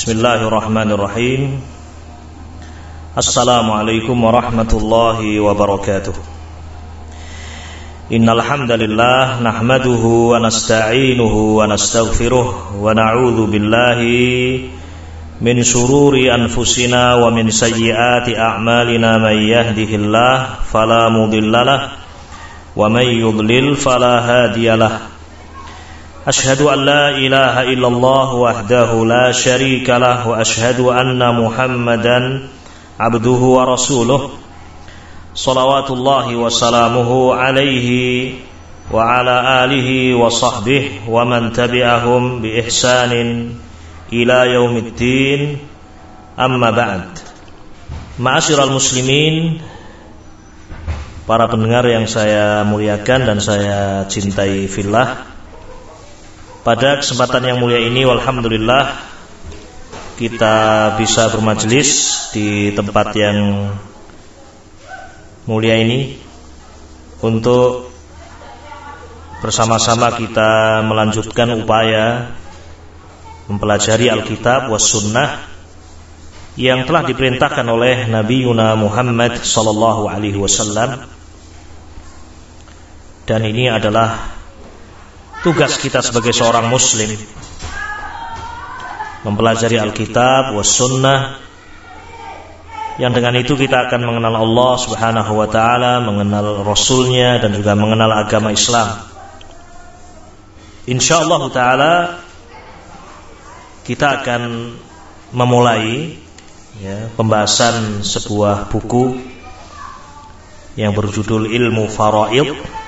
Bismillahirrahmanirrahim. 0.00 1.60
Assalamualaikum 3.12 4.16
warahmatullahi 4.16 5.36
wabarakatuh. 5.36 6.16
Innalhamdalillah 8.08 9.44
Nahmaduhu 9.44 10.32
wa 10.32 10.40
nasta'inuhu 10.40 11.60
wa 11.60 11.68
nasta'gfiruh 11.68 12.80
Wa 12.80 12.96
na'udhu 12.96 13.44
billahi 13.52 14.72
Min 15.44 15.60
sururi 15.60 16.32
anfusina 16.32 17.20
wa 17.20 17.28
min 17.28 17.52
sayyiati 17.52 18.40
a'malina 18.40 19.20
Man 19.20 19.36
yahdihillah 19.36 20.64
falamudillalah 20.64 22.00
Wa 22.72 22.88
man 22.88 23.04
yudlil 23.04 23.76
falahadiyalah 23.76 25.09
أشهد 26.28 26.60
أن 26.60 26.84
لا 26.84 27.08
إله 27.08 27.62
إلا 27.62 27.88
الله 27.88 28.34
وحده 28.34 29.04
لا 29.04 29.32
شريك 29.32 29.90
له 29.90 30.28
وأشهد 30.28 30.80
أن 30.80 31.34
محمدا 31.44 32.48
عبده 33.00 33.30
ورسوله 33.56 34.30
صلوات 35.34 35.90
الله 35.90 36.36
وسلامه 36.36 37.34
عليه 37.34 37.88
وعلى 38.92 39.64
آله 39.64 40.14
وصحبه 40.14 40.90
ومن 41.08 41.52
تبعهم 41.52 42.42
بإحسان 42.42 43.12
إلى 44.12 44.38
يوم 44.52 44.76
الدين 44.76 45.58
أما 46.38 46.70
بعد 46.70 47.18
معاشر 48.18 48.64
المسلمين 48.64 49.60
para 51.24 51.46
pendengar 51.46 51.86
yang 51.86 52.10
saya 52.10 52.66
muliakan 52.66 53.22
dan 53.22 53.38
saya 53.38 54.02
cintai 54.10 54.66
fillah 54.66 55.29
pada 56.60 57.00
kesempatan 57.00 57.40
yang 57.40 57.56
mulia 57.56 57.80
ini 57.80 58.04
Alhamdulillah 58.04 59.00
Kita 60.20 60.56
bisa 61.00 61.32
bermajelis 61.32 61.88
Di 62.36 62.76
tempat 62.76 63.16
yang 63.16 63.72
Mulia 65.48 65.80
ini 65.80 66.20
Untuk 67.24 67.88
Bersama-sama 69.40 70.12
kita 70.20 70.84
melanjutkan 70.84 71.48
upaya 71.64 72.36
Mempelajari 73.48 74.12
Alkitab 74.12 74.68
was 74.68 74.84
Sunnah 74.84 75.40
Yang 76.60 76.92
telah 76.92 77.08
diperintahkan 77.08 77.64
oleh 77.64 78.04
Nabi 78.04 78.44
Yuna 78.44 78.76
Muhammad 78.76 79.40
Sallallahu 79.40 80.10
Alaihi 80.10 80.36
Wasallam. 80.36 81.08
Dan 83.24 83.40
ini 83.46 83.70
adalah 83.70 84.39
tugas 85.40 85.80
kita 85.80 86.04
sebagai 86.04 86.36
seorang 86.36 86.68
muslim. 86.68 87.16
Mempelajari 89.24 89.76
Alkitab 89.80 90.56
was 90.56 90.68
sunnah. 90.68 91.40
Yang 93.00 93.12
dengan 93.16 93.34
itu 93.40 93.56
kita 93.56 93.88
akan 93.88 94.00
mengenal 94.04 94.44
Allah 94.44 94.72
Subhanahu 94.76 95.32
wa 95.32 95.48
taala, 95.48 96.04
mengenal 96.04 96.60
rasulnya 96.60 97.40
dan 97.40 97.56
juga 97.56 97.72
mengenal 97.72 98.12
agama 98.12 98.52
Islam. 98.52 99.08
Insyaallah 100.84 101.42
taala 101.48 101.94
kita 103.88 104.20
akan 104.20 104.76
memulai 105.32 106.20
ya, 106.84 107.08
pembahasan 107.16 108.04
sebuah 108.04 108.68
buku 108.68 109.16
yang 110.76 110.92
berjudul 110.92 111.48
Ilmu 111.48 111.88
Faraid 111.88 112.79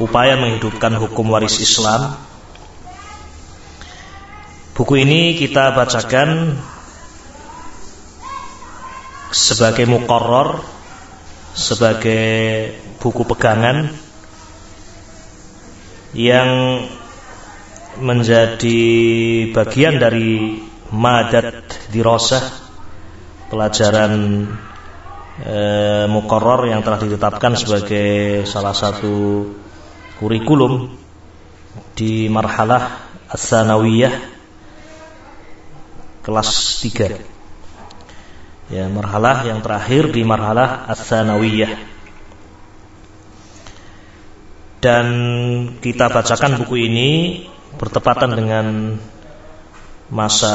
upaya 0.00 0.40
menghidupkan 0.40 0.96
hukum 0.96 1.28
waris 1.32 1.60
Islam. 1.60 2.16
Buku 4.72 5.04
ini 5.04 5.36
kita 5.36 5.76
bacakan 5.76 6.56
sebagai 9.32 9.84
mukoror, 9.84 10.64
sebagai 11.52 12.72
buku 13.00 13.28
pegangan 13.28 13.92
yang 16.16 16.80
menjadi 18.00 18.80
bagian 19.52 20.00
dari 20.00 20.60
madat 20.92 21.68
dirosah 21.92 22.40
pelajaran 23.52 24.44
e, 25.40 25.58
mukoror 26.08 26.68
yang 26.68 26.80
telah 26.80 27.00
ditetapkan 27.00 27.52
sebagai 27.52 28.44
salah 28.48 28.72
satu 28.72 29.44
kurikulum 30.22 30.94
di 31.98 32.30
marhalah 32.30 33.10
as-sanawiyah 33.26 34.14
kelas 36.22 36.78
3 36.86 37.32
ya 38.70 38.86
marhalah 38.86 39.42
yang 39.42 39.58
terakhir 39.58 40.14
di 40.14 40.22
marhalah 40.22 40.86
as-sanawiyah. 40.88 41.90
Dan 44.82 45.06
kita 45.78 46.10
bacakan 46.10 46.58
buku 46.62 46.90
ini 46.90 47.10
bertepatan 47.78 48.34
dengan 48.34 48.66
masa 50.10 50.54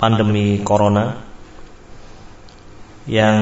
pandemi 0.00 0.60
corona 0.64 1.20
yang 3.04 3.36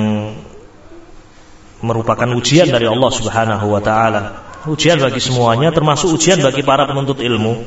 merupakan 1.85 2.27
ujian 2.35 2.69
dari 2.75 2.91
Allah 2.91 3.11
Subhanahu 3.13 3.67
wa 3.71 3.81
taala 3.85 4.44
ujian 4.71 4.97
bagi 5.01 5.21
semuanya 5.21 5.71
termasuk 5.71 6.15
ujian 6.17 6.41
bagi 6.41 6.65
para 6.65 6.89
penuntut 6.89 7.21
ilmu. 7.21 7.65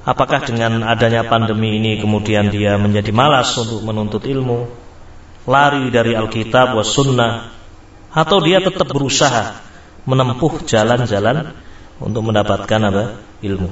Apakah 0.00 0.40
dengan 0.48 0.80
adanya 0.82 1.28
pandemi 1.28 1.76
ini 1.76 2.00
kemudian 2.00 2.48
dia 2.48 2.80
menjadi 2.80 3.12
malas 3.12 3.52
untuk 3.60 3.84
menuntut 3.84 4.24
ilmu 4.24 4.64
lari 5.44 5.92
dari 5.92 6.16
Alkitab 6.16 6.72
was 6.76 6.92
sunnah 6.92 7.52
atau 8.10 8.40
dia 8.40 8.64
tetap 8.64 8.88
berusaha 8.88 9.60
menempuh 10.08 10.64
jalan-jalan 10.64 11.52
untuk 12.00 12.22
mendapatkan 12.24 12.80
apa? 12.80 13.04
Ilmu? 13.44 13.70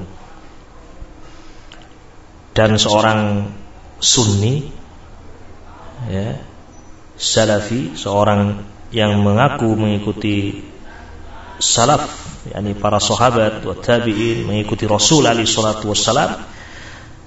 Dan 2.53 2.77
seorang 2.77 3.49
sunni 3.99 4.69
ya 6.07 6.39
salafi 7.19 7.99
seorang 7.99 8.63
yang 8.89 9.19
mengaku 9.21 9.75
mengikuti 9.75 10.63
salaf 11.59 12.07
yakni 12.47 12.73
para 12.73 12.97
sahabat 12.97 13.61
wa 13.67 13.75
tabi'in 13.75 14.47
mengikuti 14.47 14.87
Rasul 14.87 15.27
alaihi 15.27 15.47
salatu 15.47 15.91
wassalam 15.91 16.39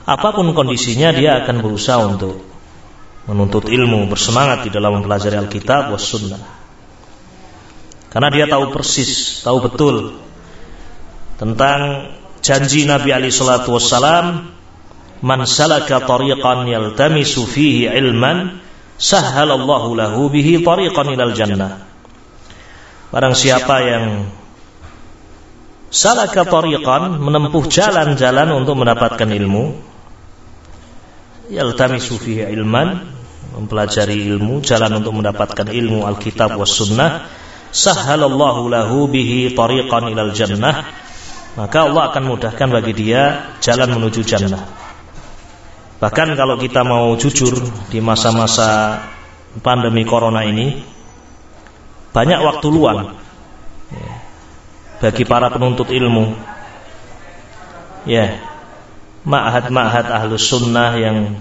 apa 0.03 0.29
pun 0.35 0.51
kondisinya 0.57 1.15
dia 1.15 1.45
akan 1.45 1.63
berusaha 1.63 2.01
untuk 2.03 2.43
menuntut 3.31 3.71
ilmu 3.71 4.11
bersemangat 4.11 4.67
di 4.67 4.71
dalam 4.75 4.99
mempelajari 4.99 5.39
Alkitab 5.39 5.95
was 5.95 6.03
sunnah. 6.03 6.43
Karena 8.11 8.29
dia 8.35 8.51
tahu 8.51 8.75
persis 8.75 9.41
tahu 9.47 9.63
betul 9.63 10.19
tentang 11.39 12.13
janji 12.43 12.85
Nabi 12.85 13.15
alaihi 13.15 13.33
salatu 13.33 13.79
wassalam 13.79 14.53
man 15.23 15.41
salaka 15.47 16.03
tariqan 16.03 16.67
yaltamisu 16.67 17.47
fihi 17.47 17.87
ilman 17.89 18.59
sahhalallahu 18.99 19.95
lahu 19.95 20.29
bihi 20.29 20.67
tariqan 20.67 21.15
ilal 21.15 21.33
jannah 21.33 21.92
Barang 23.13 23.37
siapa 23.37 23.77
yang 23.85 24.25
salaka 25.93 26.49
tariqan 26.49 27.21
menempuh 27.21 27.69
jalan-jalan 27.69 28.49
untuk 28.57 28.81
mendapatkan 28.81 29.29
ilmu 29.29 29.77
yaltamisu 31.53 32.17
fihi 32.17 32.49
ilman 32.57 33.05
mempelajari 33.53 34.17
ilmu 34.33 34.65
jalan 34.65 35.05
untuk 35.05 35.13
mendapatkan 35.13 35.69
ilmu 35.69 36.09
Alkitab 36.09 36.57
was 36.57 36.73
sunnah 36.73 37.29
sahhalallahu 37.69 38.73
lahu 38.73 39.05
bihi 39.13 39.53
tariqan 39.53 40.09
ilal 40.09 40.33
jannah 40.33 40.89
maka 41.53 41.85
Allah 41.85 42.09
akan 42.09 42.25
mudahkan 42.33 42.69
bagi 42.73 42.97
dia 42.97 43.53
jalan 43.61 44.01
menuju 44.01 44.25
jannah. 44.25 44.65
Bahkan 46.01 46.33
kalau 46.33 46.57
kita 46.57 46.81
mau 46.81 47.13
jujur 47.21 47.61
di 47.93 48.01
masa-masa 48.01 49.05
pandemi 49.61 50.09
corona 50.09 50.49
ini 50.49 50.81
banyak 52.13 52.39
waktu 52.45 52.67
luang. 52.69 53.17
ya, 53.93 54.13
bagi 55.01 55.25
para 55.25 55.49
penuntut 55.49 55.89
ilmu. 55.89 56.37
Ya. 58.05 58.39
Ma'had-ma'had 59.23 60.11
ahlus 60.11 60.51
sunnah 60.51 60.99
yang 60.99 61.39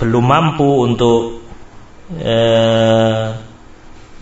belum 0.00 0.24
mampu 0.24 0.64
untuk 0.88 1.44
eh, 2.16 3.36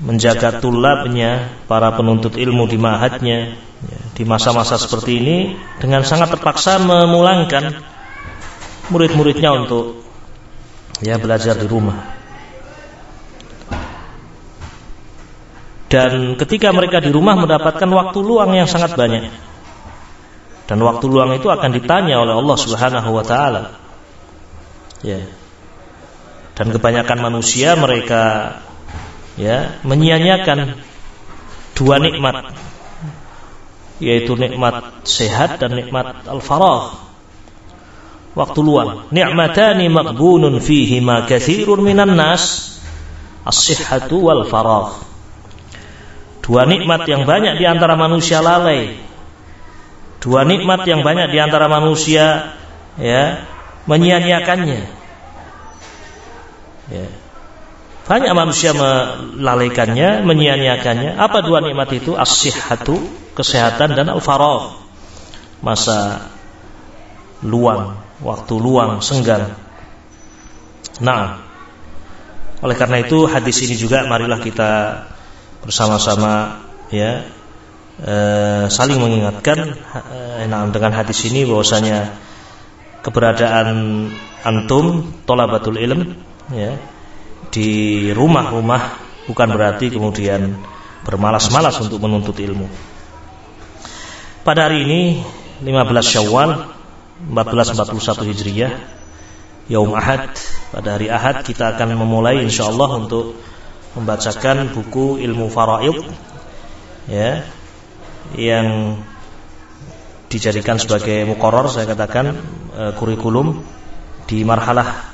menjaga 0.03 0.59
tulabnya 0.59 1.55
para 1.71 1.95
penuntut 1.95 2.35
ilmu 2.35 2.67
di 2.67 2.75
ma'hadnya 2.83 3.39
ya, 3.87 4.01
di 4.11 4.23
masa-masa 4.27 4.75
seperti 4.75 5.23
ini 5.23 5.37
dengan 5.79 6.03
sangat 6.03 6.35
terpaksa 6.35 6.83
memulangkan 6.83 7.79
murid-muridnya 8.91 9.55
untuk 9.55 10.03
ya 10.99 11.15
belajar 11.15 11.55
di 11.55 11.67
rumah 11.71 12.18
Dan 15.89 16.37
ketika 16.37 16.69
mereka 16.69 17.01
di 17.01 17.09
rumah 17.09 17.33
mendapatkan 17.33 17.89
waktu 17.89 18.19
luang 18.21 18.53
yang 18.53 18.69
sangat 18.69 18.93
banyak. 18.93 19.33
Dan 20.69 20.79
waktu 20.85 21.05
luang 21.09 21.33
itu 21.33 21.49
akan 21.49 21.71
ditanya 21.73 22.21
oleh 22.21 22.37
Allah 22.37 22.57
Subhanahu 22.61 23.09
wa 23.09 23.25
taala. 23.25 23.81
Ya. 25.01 25.25
Dan 26.53 26.77
kebanyakan 26.77 27.19
manusia 27.25 27.73
mereka 27.73 28.61
ya 29.39 29.81
menyia-nyiakan 29.87 30.77
dua 31.79 32.03
nikmat 32.03 32.53
yaitu 34.03 34.35
nikmat 34.35 35.07
sehat 35.07 35.63
dan 35.63 35.79
nikmat 35.79 36.27
al-farah 36.27 36.99
waktu 38.35 38.61
luang 38.63 39.11
ni'matani 39.15 39.87
maqbunun 39.87 40.59
fihi 40.59 40.99
ma 40.99 41.23
kathirun 41.23 41.83
minan 41.83 42.19
nas 42.19 42.77
as-sihhatu 43.47 44.27
wal 44.27 44.43
farah 44.43 45.08
dua 46.49 46.65
nikmat 46.65 47.05
yang 47.05 47.29
banyak 47.29 47.61
di 47.61 47.69
antara 47.69 47.93
manusia 47.95 48.41
lalai 48.41 48.97
dua 50.25 50.49
nikmat 50.49 50.89
yang 50.89 51.05
banyak 51.05 51.29
di 51.29 51.39
antara 51.39 51.69
manusia 51.69 52.57
ya 52.97 53.45
menyia-nyiakannya 53.85 54.81
ya 56.89 57.09
banyak 58.09 58.33
manusia 58.33 58.73
melalaikannya, 58.73 60.25
menyia-nyiakannya. 60.25 61.21
Apa 61.21 61.45
dua 61.45 61.61
nikmat 61.61 61.93
itu? 61.93 62.17
As-sihhatu, 62.17 62.97
kesehatan 63.37 63.93
dan 63.93 64.09
al-faragh. 64.09 64.81
Masa 65.61 66.33
luang, 67.45 68.01
waktu 68.25 68.55
luang, 68.57 69.05
senggang. 69.05 69.53
Nah, 71.05 71.45
oleh 72.65 72.77
karena 72.81 73.05
itu 73.05 73.29
hadis 73.29 73.61
ini 73.69 73.77
juga 73.77 74.09
marilah 74.09 74.41
kita 74.41 75.05
bersama-sama 75.65 76.65
ya 76.93 77.27
e, 77.99 78.15
saling 78.71 78.99
mengingatkan 78.99 79.75
e, 79.75 80.47
nah, 80.47 80.67
dengan 80.71 80.93
hadis 80.95 81.27
ini 81.27 81.45
bahwasanya 81.45 82.15
keberadaan 83.03 84.09
antum 84.43 85.15
tolabatul 85.27 85.79
ilm 85.79 86.19
ya 86.55 86.79
di 87.49 87.71
rumah-rumah 88.13 88.83
bukan 89.27 89.49
berarti 89.53 89.93
kemudian 89.93 90.57
bermalas-malas 91.05 91.79
untuk 91.81 92.03
menuntut 92.05 92.37
ilmu. 92.37 92.69
Pada 94.45 94.69
hari 94.69 94.85
ini 94.85 95.03
15 95.65 95.69
Syawal 96.05 96.51
1441 97.29 98.31
Hijriah 98.31 98.73
Yaum 99.69 99.93
Ahad 99.93 100.33
pada 100.73 100.97
hari 100.97 101.13
Ahad 101.13 101.45
kita 101.45 101.77
akan 101.77 101.93
memulai 101.99 102.41
insyaallah 102.41 103.05
untuk 103.05 103.37
membacakan 103.97 104.73
buku 104.75 105.23
ilmu 105.23 105.49
faraid 105.49 105.97
ya 107.09 107.45
yang 108.37 108.99
dijadikan 110.29 110.77
sebagai 110.77 111.25
mukoror 111.25 111.73
saya 111.73 111.89
katakan 111.89 112.37
e, 112.77 112.83
kurikulum 112.93 113.65
di 114.29 114.45
marhalah 114.45 115.09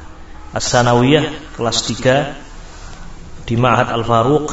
As-Sanawiyah 0.54 1.54
kelas 1.54 1.78
3 1.86 3.46
di 3.46 3.54
Ma'had 3.54 3.94
Al-Faruq 3.94 4.50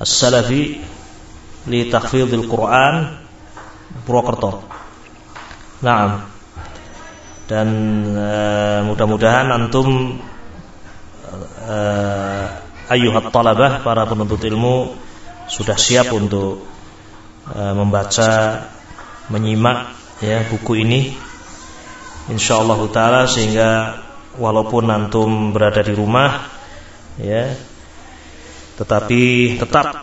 As-Salafi 0.00 0.80
li 1.68 1.80
Tahfidhil 1.92 2.48
Quran 2.48 3.20
Purwokerto. 4.08 4.64
Nah, 5.84 6.24
dan 7.44 7.68
uh, 8.16 8.80
mudah-mudahan 8.88 9.52
antum 9.52 10.16
uh, 11.68 12.46
ayyuhat 12.90 13.30
talabah 13.30 13.84
para 13.86 14.02
penuntut 14.08 14.42
ilmu 14.42 14.94
sudah 15.46 15.76
siap 15.78 16.10
untuk 16.14 16.64
uh, 17.50 17.74
membaca 17.76 18.64
menyimak 19.30 19.94
ya 20.22 20.46
buku 20.46 20.82
ini 20.82 21.14
insyaallah 22.30 22.78
taala 22.90 23.26
sehingga 23.26 24.00
walaupun 24.38 24.88
antum 24.88 25.52
berada 25.52 25.82
di 25.82 25.94
rumah 25.94 26.46
ya 27.18 27.52
tetapi 28.80 29.56
tetap 29.60 30.02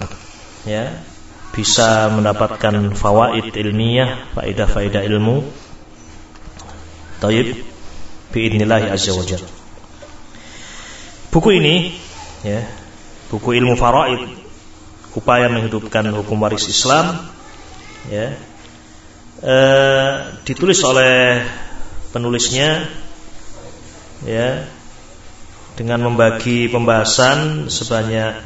ya 0.63 1.01
bisa 1.49 2.13
mendapatkan 2.13 2.93
fawaid 2.93 3.57
ilmiah, 3.57 4.29
faedah-faedah 4.37 5.01
ilmu. 5.09 5.43
Taib 7.19 7.65
biidznillah 8.31 8.93
azza 8.93 9.11
wajalla. 9.11 9.49
Buku 11.29 11.49
ini 11.59 11.99
ya, 12.45 12.67
buku 13.33 13.57
ilmu 13.59 13.75
faraid. 13.79 14.21
Upaya 15.17 15.49
menghidupkan 15.49 16.05
hukum 16.13 16.37
waris 16.37 16.69
Islam. 16.69 17.17
Ya. 18.13 18.37
Eh, 19.41 20.13
ditulis 20.45 20.79
oleh 20.85 21.41
penulisnya. 22.13 22.85
Ya. 24.23 24.69
Dengan 25.73 26.11
membagi 26.11 26.69
pembahasan 26.69 27.71
sebanyak 27.73 28.37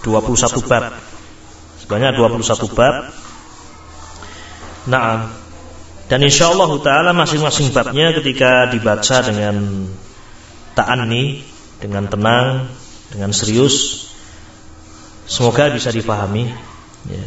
21 0.00 0.62
bab. 0.64 0.96
Sebanyak 1.84 2.16
21 2.16 2.72
bab. 2.72 2.94
Nah 4.86 5.28
dan 6.06 6.22
insya 6.22 6.54
Allah 6.54 6.70
taala 6.86 7.10
masing-masing 7.10 7.74
babnya 7.74 8.14
ketika 8.14 8.70
dibaca 8.70 9.26
dengan 9.26 9.90
ta'anni 10.78 11.42
dengan 11.82 12.08
tenang 12.08 12.70
dengan 13.12 13.30
serius 13.30 14.08
semoga 15.26 15.70
bisa 15.70 15.92
dipahami 15.92 16.50
ya. 17.06 17.26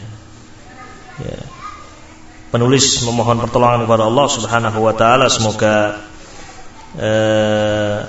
Ya. 1.20 1.40
penulis 2.52 3.04
memohon 3.04 3.44
pertolongan 3.44 3.84
kepada 3.84 4.08
Allah 4.08 4.28
Subhanahu 4.32 4.80
wa 4.80 4.94
taala 4.96 5.28
semoga 5.28 6.10
Eh, 6.98 8.00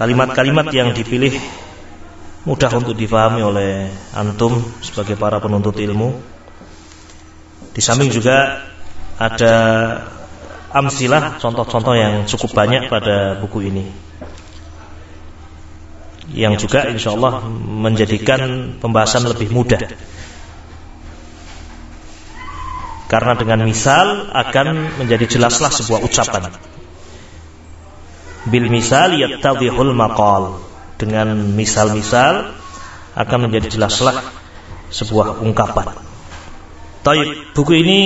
kalimat-kalimat 0.00 0.72
yang 0.72 0.96
dipilih 0.96 1.36
mudah 2.48 2.72
untuk 2.72 2.96
difahami 2.96 3.44
oleh 3.44 3.92
antum 4.16 4.64
sebagai 4.80 5.20
para 5.20 5.44
penuntut 5.44 5.76
ilmu. 5.76 6.16
Di 7.76 7.84
samping 7.84 8.08
juga 8.08 8.64
ada 9.20 9.54
amsilah 10.72 11.36
contoh-contoh 11.36 11.92
yang 11.92 12.24
cukup 12.24 12.56
banyak 12.56 12.88
pada 12.88 13.36
buku 13.38 13.68
ini 13.68 13.84
yang 16.32 16.56
juga 16.56 16.88
insya 16.88 17.12
Allah 17.12 17.44
menjadikan 17.52 18.76
pembahasan 18.80 19.28
lebih 19.28 19.52
mudah. 19.52 19.82
karena 23.14 23.38
dengan 23.38 23.62
misal 23.62 24.32
akan 24.34 24.98
menjadi 24.98 25.38
jelaslah 25.38 25.70
sebuah 25.70 26.02
ucapan. 26.02 26.50
bil 28.50 28.66
misal 28.68 29.14
yattadhihul 29.14 29.94
maqal. 29.94 30.58
Dengan 30.98 31.54
misal-misal 31.54 32.54
akan 33.14 33.38
menjadi 33.46 33.70
jelaslah 33.70 34.18
sebuah 34.90 35.42
ungkapan. 35.46 35.94
Taib, 37.06 37.54
buku 37.54 37.72
ini 37.86 38.00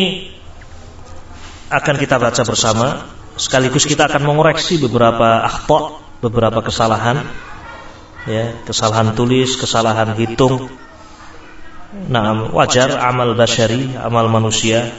akan 1.72 1.94
kita 1.96 2.20
baca 2.20 2.42
bersama. 2.44 3.08
Sekaligus 3.40 3.88
kita 3.88 4.12
akan 4.12 4.28
mengoreksi 4.28 4.76
beberapa 4.76 5.46
akhta, 5.46 6.04
beberapa 6.20 6.60
kesalahan 6.60 7.22
ya, 8.28 8.52
kesalahan 8.68 9.16
tulis, 9.16 9.56
kesalahan 9.56 10.12
hitung. 10.14 10.68
Nah, 12.12 12.52
wajar 12.52 13.00
amal 13.00 13.32
basyari, 13.32 13.96
amal 13.96 14.28
manusia 14.28 14.92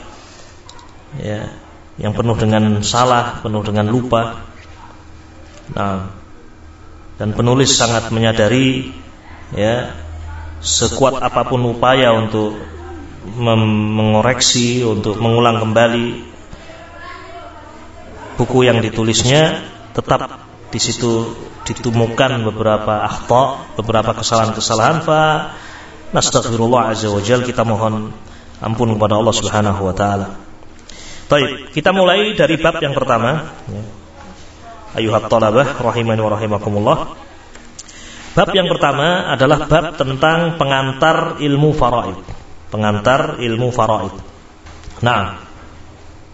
ya, 1.22 1.54
yang 2.02 2.18
penuh 2.18 2.34
dengan 2.34 2.82
salah, 2.82 3.40
penuh 3.46 3.62
dengan 3.62 3.86
lupa. 3.88 4.42
Nah, 5.70 6.10
dan 7.20 7.36
penulis 7.36 7.76
sangat 7.76 8.10
menyadari 8.16 8.96
ya 9.52 9.92
sekuat 10.64 11.20
apa 11.20 11.44
pun 11.52 11.68
upaya 11.68 12.16
untuk 12.16 12.56
mengoreksi 13.36 14.88
untuk 14.88 15.20
mengulang 15.20 15.60
kembali 15.60 16.08
buku 18.40 18.60
yang 18.64 18.80
ditulisnya 18.80 19.68
tetap 19.92 20.48
di 20.72 20.80
situ 20.80 21.36
ditemukan 21.70 22.32
beberapa 22.50 23.06
akhta, 23.06 23.74
beberapa 23.78 24.12
kesalahan-kesalahan 24.18 25.06
fa 25.06 25.22
nastaghfirullah 26.10 26.90
azza 26.90 27.14
wajal 27.14 27.46
kita 27.46 27.62
mohon 27.62 28.10
ampun 28.58 28.98
kepada 28.98 29.22
Allah 29.22 29.36
Subhanahu 29.36 29.82
wa 29.86 29.94
taala. 29.94 30.28
Baik, 31.30 31.70
kita 31.78 31.94
mulai 31.94 32.34
dari 32.34 32.58
bab 32.58 32.82
yang 32.82 32.98
pertama 32.98 33.54
ya 33.70 34.00
ayuhat 34.98 35.30
talabah 35.30 35.78
rahimani 35.78 36.22
wa 36.24 36.32
rahimakumullah. 36.34 36.98
Bab 38.34 38.50
yang 38.56 38.70
pertama 38.70 39.30
adalah 39.34 39.68
bab 39.68 39.98
tentang 39.98 40.56
pengantar 40.56 41.42
ilmu 41.42 41.70
faraid. 41.76 42.18
Pengantar 42.70 43.42
ilmu 43.42 43.74
faraid. 43.74 44.14
Nah, 45.02 45.42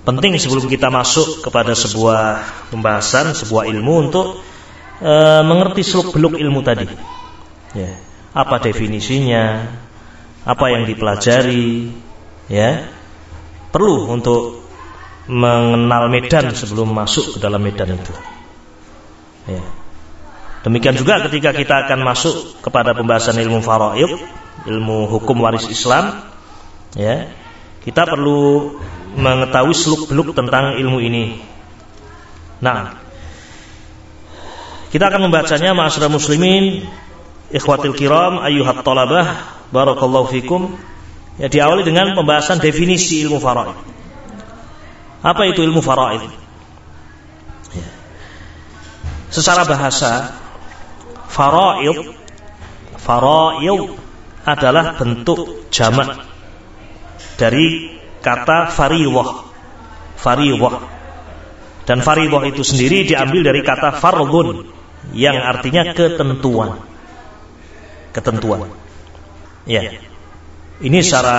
penting 0.03 0.35
sebelum 0.37 0.67
kita 0.67 0.91
masuk 0.91 1.43
kepada 1.47 1.71
sebuah 1.73 2.43
pembahasan, 2.69 3.33
sebuah 3.33 3.71
ilmu 3.71 3.93
untuk 4.11 4.43
e, 5.01 5.13
mengerti 5.43 5.81
seluk 5.83 6.15
beluk 6.15 6.35
ilmu 6.39 6.61
tadi. 6.61 6.87
Ya, 7.75 7.91
apa 8.31 8.61
definisinya? 8.63 9.67
Apa 10.45 10.69
yang 10.71 10.85
dipelajari? 10.85 11.91
Ya. 12.45 12.93
perlu 13.73 14.07
untuk 14.07 14.63
mengenal 15.27 16.07
medan 16.07 16.53
sebelum 16.55 16.93
masuk 16.95 17.35
ke 17.35 17.37
dalam 17.43 17.59
medan 17.59 17.97
itu. 17.97 18.13
Ya. 19.49 19.61
Demikian 20.65 20.97
juga 20.97 21.21
ketika 21.27 21.53
kita 21.53 21.75
akan 21.85 21.99
masuk 22.01 22.61
kepada 22.65 22.97
pembahasan 22.97 23.37
ilmu 23.37 23.61
faraid, 23.61 24.09
ilmu 24.65 25.05
hukum 25.11 25.37
waris 25.45 25.69
Islam, 25.69 26.25
ya, 26.97 27.29
kita 27.85 28.09
perlu 28.09 28.73
mengetahui 29.13 29.75
seluk-beluk 29.77 30.33
tentang 30.33 30.81
ilmu 30.81 30.97
ini. 31.05 31.37
Nah, 32.65 33.04
kita 34.95 35.11
akan 35.11 35.27
membacanya 35.27 35.75
ma'asyiral 35.75 36.07
muslimin, 36.07 36.87
ikhwatil 37.51 37.91
kiram, 37.99 38.39
ayyuhat 38.39 38.79
talabah, 38.79 39.43
barakallahu 39.67 40.31
fikum. 40.31 40.71
Ya 41.35 41.51
diawali 41.51 41.83
dengan 41.83 42.15
pembahasan 42.15 42.63
definisi 42.63 43.19
ilmu 43.27 43.43
faraid. 43.43 43.75
Apa 45.19 45.51
itu 45.51 45.67
ilmu 45.67 45.83
faraid? 45.83 46.23
Secara 49.35 49.67
bahasa, 49.67 50.31
faraid 51.27 52.15
faraid 52.95 53.99
adalah 54.47 54.95
bentuk 54.95 55.67
jamak 55.75 56.23
dari 57.35 57.99
kata 58.23 58.71
fariwah 58.71 59.43
fariwah 60.15 60.87
dan 61.83 61.99
fariwah 61.99 62.47
itu 62.47 62.63
sendiri 62.63 63.03
diambil 63.03 63.43
dari 63.43 63.59
kata 63.59 63.99
fardun 63.99 64.74
yang 65.13 65.37
artinya 65.37 65.93
ketentuan. 65.93 66.81
Ketentuan. 68.15 68.71
Ya. 69.67 69.99
Ini 70.81 70.97
secara 71.03 71.37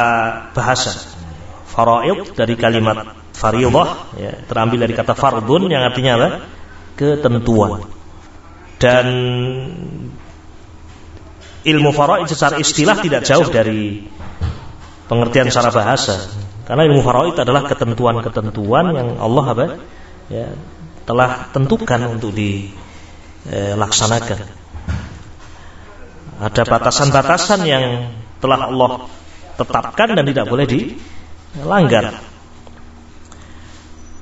bahasa. 0.52 0.94
Faraid 1.66 2.32
dari 2.32 2.56
kalimat 2.56 3.12
fariwah 3.36 4.16
ya, 4.16 4.32
terambil 4.48 4.88
dari 4.88 4.96
kata 4.96 5.12
fardun 5.12 5.68
yang 5.68 5.84
artinya 5.84 6.16
apa? 6.16 6.28
Ketentuan. 6.96 7.84
Dan 8.80 9.06
ilmu 11.64 11.90
faraid 11.92 12.28
secara 12.32 12.56
istilah 12.56 12.96
tidak 13.04 13.28
jauh 13.28 13.48
dari 13.52 14.08
pengertian 15.10 15.52
secara 15.52 15.68
bahasa. 15.68 16.16
Karena 16.64 16.88
ilmu 16.88 17.04
faraid 17.04 17.36
adalah 17.36 17.68
ketentuan-ketentuan 17.68 18.96
yang 18.96 19.08
Allah 19.20 19.44
apa? 19.52 19.66
Ya 20.32 20.56
telah 21.06 21.48
tentukan 21.54 22.18
untuk 22.18 22.34
dilaksanakan 23.46 24.38
ada 26.36 26.62
batasan-batasan 26.68 27.60
yang 27.64 27.84
telah 28.42 28.68
Allah 28.68 29.08
tetapkan 29.56 30.12
dan 30.12 30.24
tidak 30.28 30.46
boleh 30.50 30.66
dilanggar 30.68 32.20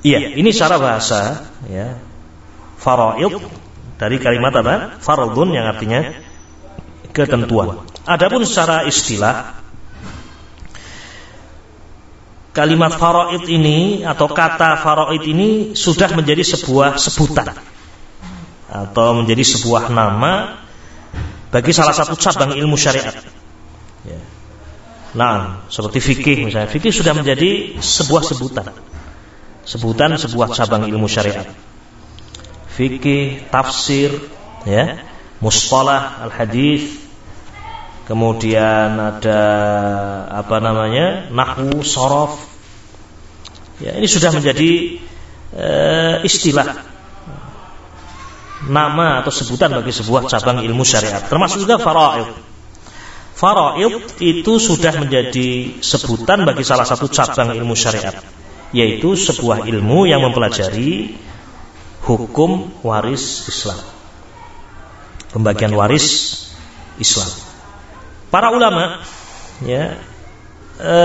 iya 0.05 0.31
ini 0.37 0.49
secara 0.53 0.79
bahasa 0.79 1.49
ya 1.67 1.99
faraid 2.79 3.33
dari 3.95 4.19
kalimat 4.19 4.51
apa? 4.59 4.99
Fardun 4.99 5.55
yang 5.55 5.65
artinya 5.71 6.11
ketentuan. 7.15 7.87
Adapun 8.03 8.43
secara 8.43 8.83
istilah 8.85 9.55
kalimat 12.51 12.93
faraid 12.95 13.47
ini 13.47 14.03
atau 14.03 14.27
kata 14.29 14.79
faraid 14.83 15.23
ini 15.23 15.49
sudah 15.73 16.11
menjadi 16.13 16.43
sebuah 16.43 16.99
sebutan 16.99 17.55
atau 18.65 19.21
menjadi 19.21 19.43
sebuah 19.45 19.93
nama 19.93 20.61
bagi 21.53 21.71
salah 21.71 21.93
satu 21.93 22.17
cabang 22.17 22.57
ilmu 22.57 22.75
syariat. 22.75 23.15
Ya. 24.03 24.19
Nah, 25.15 25.63
seperti 25.71 26.03
fikih 26.03 26.37
misalnya, 26.49 26.67
fikih 26.67 26.91
sudah 26.91 27.15
menjadi 27.15 27.79
sebuah 27.79 28.23
sebutan, 28.25 28.73
sebutan 29.63 30.19
sebuah 30.19 30.51
cabang 30.51 30.89
ilmu 30.91 31.07
syariat 31.07 31.47
fikih, 32.75 33.47
tafsir, 33.47 34.11
ya, 34.67 34.99
mustalah 35.39 36.27
al-hadis, 36.27 36.99
kemudian 38.03 38.99
ada 38.99 39.43
apa 40.43 40.59
namanya, 40.59 41.31
nahwu, 41.31 41.79
sorof. 41.87 42.35
Ya, 43.79 43.95
ini 43.95 44.07
sudah 44.07 44.31
menjadi 44.35 45.03
uh, 45.55 46.15
istilah 46.23 46.94
nama 48.63 49.19
atau 49.19 49.31
sebutan 49.35 49.75
bagi 49.75 49.91
sebuah 49.91 50.31
cabang 50.31 50.63
ilmu 50.63 50.83
syariat, 50.87 51.27
termasuk 51.27 51.67
juga 51.67 51.75
faraid. 51.75 52.31
Faraid 53.35 54.23
itu 54.23 54.53
sudah 54.63 54.95
menjadi 54.95 55.83
sebutan 55.83 56.47
bagi 56.47 56.63
salah 56.63 56.87
satu 56.87 57.11
cabang 57.11 57.51
ilmu 57.51 57.75
syariat, 57.75 58.15
yaitu 58.71 59.19
sebuah 59.19 59.67
ilmu 59.67 60.07
yang 60.07 60.23
mempelajari 60.23 61.19
hukum 62.07 62.71
waris 62.85 63.51
Islam. 63.51 63.81
Pembagian 65.35 65.75
waris 65.75 66.47
Islam. 66.95 67.27
Para 68.31 68.55
ulama 68.55 69.03
ya 69.63 69.99
e, 70.79 70.97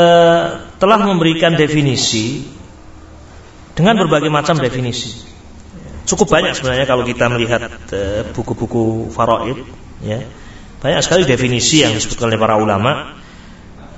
telah 0.78 0.98
memberikan 1.02 1.54
definisi 1.58 2.46
dengan 3.74 3.98
berbagai 4.06 4.30
macam 4.30 4.58
definisi. 4.58 5.29
Cukup 6.10 6.26
banyak 6.26 6.58
sebenarnya 6.58 6.90
kalau 6.90 7.06
kita 7.06 7.30
melihat 7.30 7.70
eh, 7.94 8.26
buku-buku 8.34 9.06
e, 9.06 9.14
faraid 9.14 9.58
ya. 10.02 10.26
Banyak 10.82 11.06
sekali 11.06 11.22
definisi 11.22 11.86
yang 11.86 11.94
disebutkan 11.94 12.34
oleh 12.34 12.40
para 12.40 12.58
ulama. 12.58 13.14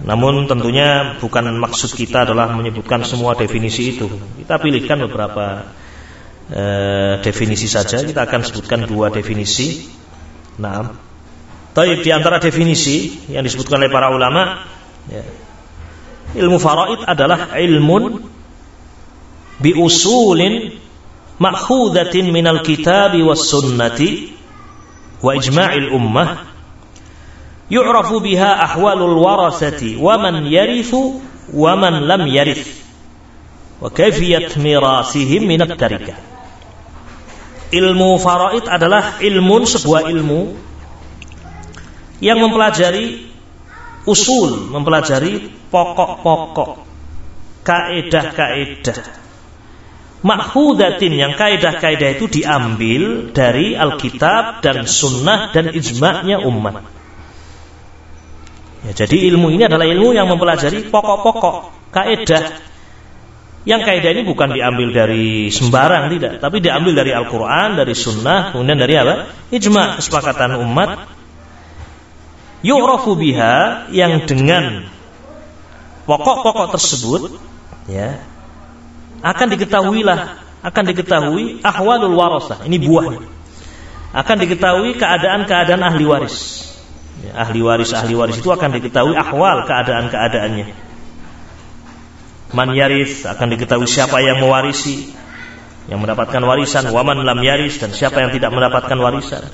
Namun 0.05 0.45
tentunya 0.45 1.17
bukan 1.17 1.57
maksud 1.57 1.97
kita 1.97 2.29
adalah 2.29 2.53
menyebutkan 2.53 3.01
semua 3.09 3.33
definisi 3.33 3.97
itu. 3.97 4.13
Kita 4.45 4.61
pilihkan 4.61 5.01
beberapa 5.09 5.73
e, 6.53 6.65
definisi 7.25 7.65
saja 7.65 8.05
kita 8.05 8.29
akan 8.29 8.45
sebutkan 8.45 8.85
dua 8.85 9.09
definisi. 9.09 9.89
Nah, 10.61 10.93
tapi 11.73 12.05
di 12.05 12.13
antara 12.13 12.37
definisi 12.37 13.25
yang 13.33 13.41
disebutkan 13.41 13.81
oleh 13.81 13.89
para 13.89 14.13
ulama, 14.13 14.69
ya, 15.09 15.25
ilmu 16.45 16.61
faraid 16.61 17.09
adalah 17.09 17.57
ilmun 17.57 18.21
bi 19.57 19.73
usulin 19.73 20.82
ma'khudatin 21.43 22.31
minal 22.31 22.63
kitabi 22.63 23.27
was 23.27 23.43
sunnati 23.51 24.31
wa 25.19 25.35
ijma'il 25.35 25.91
ummah 25.91 26.47
yu'rafu 27.67 28.23
biha 28.23 28.63
ahwalul 28.67 29.19
warasati 29.19 29.99
wa 29.99 30.15
man 30.23 30.47
yarithu 30.47 31.19
wa 31.51 31.75
man 31.75 32.07
lam 32.07 32.23
yarith 32.31 32.87
wa 33.83 33.91
kayfiyat 33.91 34.55
mirasihim 34.55 35.43
minat 35.51 35.75
tarikah 35.75 36.15
ilmu 37.73 38.21
faraid 38.21 38.69
adalah 38.69 39.19
ilmu 39.19 39.65
sebuah 39.65 40.07
ilmu 40.13 40.41
yang 42.23 42.39
mempelajari 42.39 43.33
usul, 44.07 44.71
mempelajari 44.71 45.51
pokok-pokok, 45.73 46.71
kaedah-kaedah. 47.67 49.22
Makhudatin 50.23 51.19
yang 51.19 51.35
kaedah-kaedah 51.35 52.09
itu 52.15 52.31
diambil 52.31 53.35
dari 53.35 53.75
Alkitab 53.75 54.63
dan 54.63 54.87
Sunnah 54.87 55.51
dan 55.51 55.75
ijma'nya 55.75 56.47
umat. 56.47 56.87
Ya, 58.87 58.93
jadi 59.03 59.31
ilmu 59.35 59.51
ini 59.51 59.67
adalah 59.67 59.87
ilmu 59.87 60.15
yang 60.15 60.31
mempelajari 60.31 60.91
pokok-pokok, 60.91 61.91
kaedah 61.91 62.71
yang 63.63 63.87
kaidah 63.87 64.11
ini 64.11 64.27
bukan 64.27 64.59
diambil 64.59 64.91
dari 64.91 65.47
sembarang 65.47 66.11
tidak, 66.11 66.43
tapi 66.43 66.59
diambil 66.59 66.99
dari 66.99 67.15
Al-Qur'an, 67.15 67.79
dari 67.79 67.95
sunnah, 67.95 68.51
kemudian 68.51 68.75
dari 68.75 68.95
apa? 68.99 69.31
Ijma, 69.55 70.03
kesepakatan 70.03 70.59
umat. 70.67 71.07
Yu'rafu 72.63 73.15
biha 73.19 73.87
yang 73.91 74.23
dengan 74.27 74.87
pokok-pokok 76.07 76.79
tersebut 76.79 77.23
ya 77.91 78.23
akan 79.23 79.47
diketahuilah 79.55 80.19
akan 80.63 80.83
diketahui 80.95 81.59
ahwalul 81.67 82.15
warasah. 82.15 82.63
Ini 82.67 82.77
buahnya. 82.79 83.21
akan 84.13 84.37
diketahui 84.45 85.01
keadaan-keadaan 85.01 85.81
ahli 85.81 86.05
waris. 86.05 86.69
ya, 87.25 87.33
ahli 87.49 87.65
waris 87.65 87.97
ahli 87.97 88.13
waris 88.13 88.45
itu 88.45 88.53
akan 88.53 88.71
diketahui 88.77 89.17
ahwal 89.17 89.65
keadaan-keadaannya. 89.65 90.93
Man 92.53 92.69
yaris 92.77 93.25
akan 93.25 93.47
diketahui 93.57 93.89
siapa 93.89 94.21
yang 94.21 94.39
mewarisi. 94.39 95.17
Yang 95.91 95.99
mendapatkan 95.99 96.43
warisan 96.47 96.95
waman 96.95 97.27
lam 97.27 97.43
yaris 97.43 97.83
dan 97.83 97.91
siapa 97.91 98.23
yang 98.23 98.31
tidak 98.31 98.55
mendapatkan 98.55 98.95
warisan. 99.01 99.51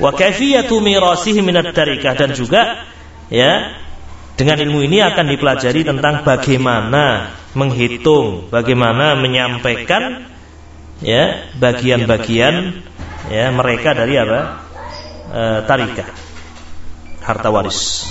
Wa 0.00 0.14
kaifiyatu 0.14 0.80
mirasihi 0.80 1.44
minat 1.44 1.74
tarikah. 1.76 2.16
Dan 2.16 2.32
juga 2.32 2.88
ya 3.28 3.83
dengan 4.34 4.58
ilmu 4.58 4.82
ini 4.82 4.98
akan 4.98 5.30
dipelajari 5.30 5.86
tentang 5.86 6.26
bagaimana 6.26 7.30
menghitung 7.54 8.50
bagaimana 8.50 9.14
menyampaikan 9.14 10.26
ya 10.98 11.54
bagian-bagian 11.54 12.82
ya 13.30 13.54
mereka 13.54 13.94
dari 13.94 14.18
apa? 14.18 14.40
e, 15.30 15.42
tarikah 15.70 16.08
harta 17.22 17.48
waris. 17.48 18.10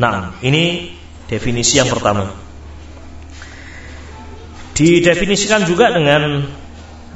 nah 0.00 0.34
ini 0.40 0.96
definisi 1.32 1.80
yang 1.80 1.88
pertama. 1.88 2.28
Didefinisikan 4.72 5.68
juga 5.68 5.92
dengan 5.92 6.48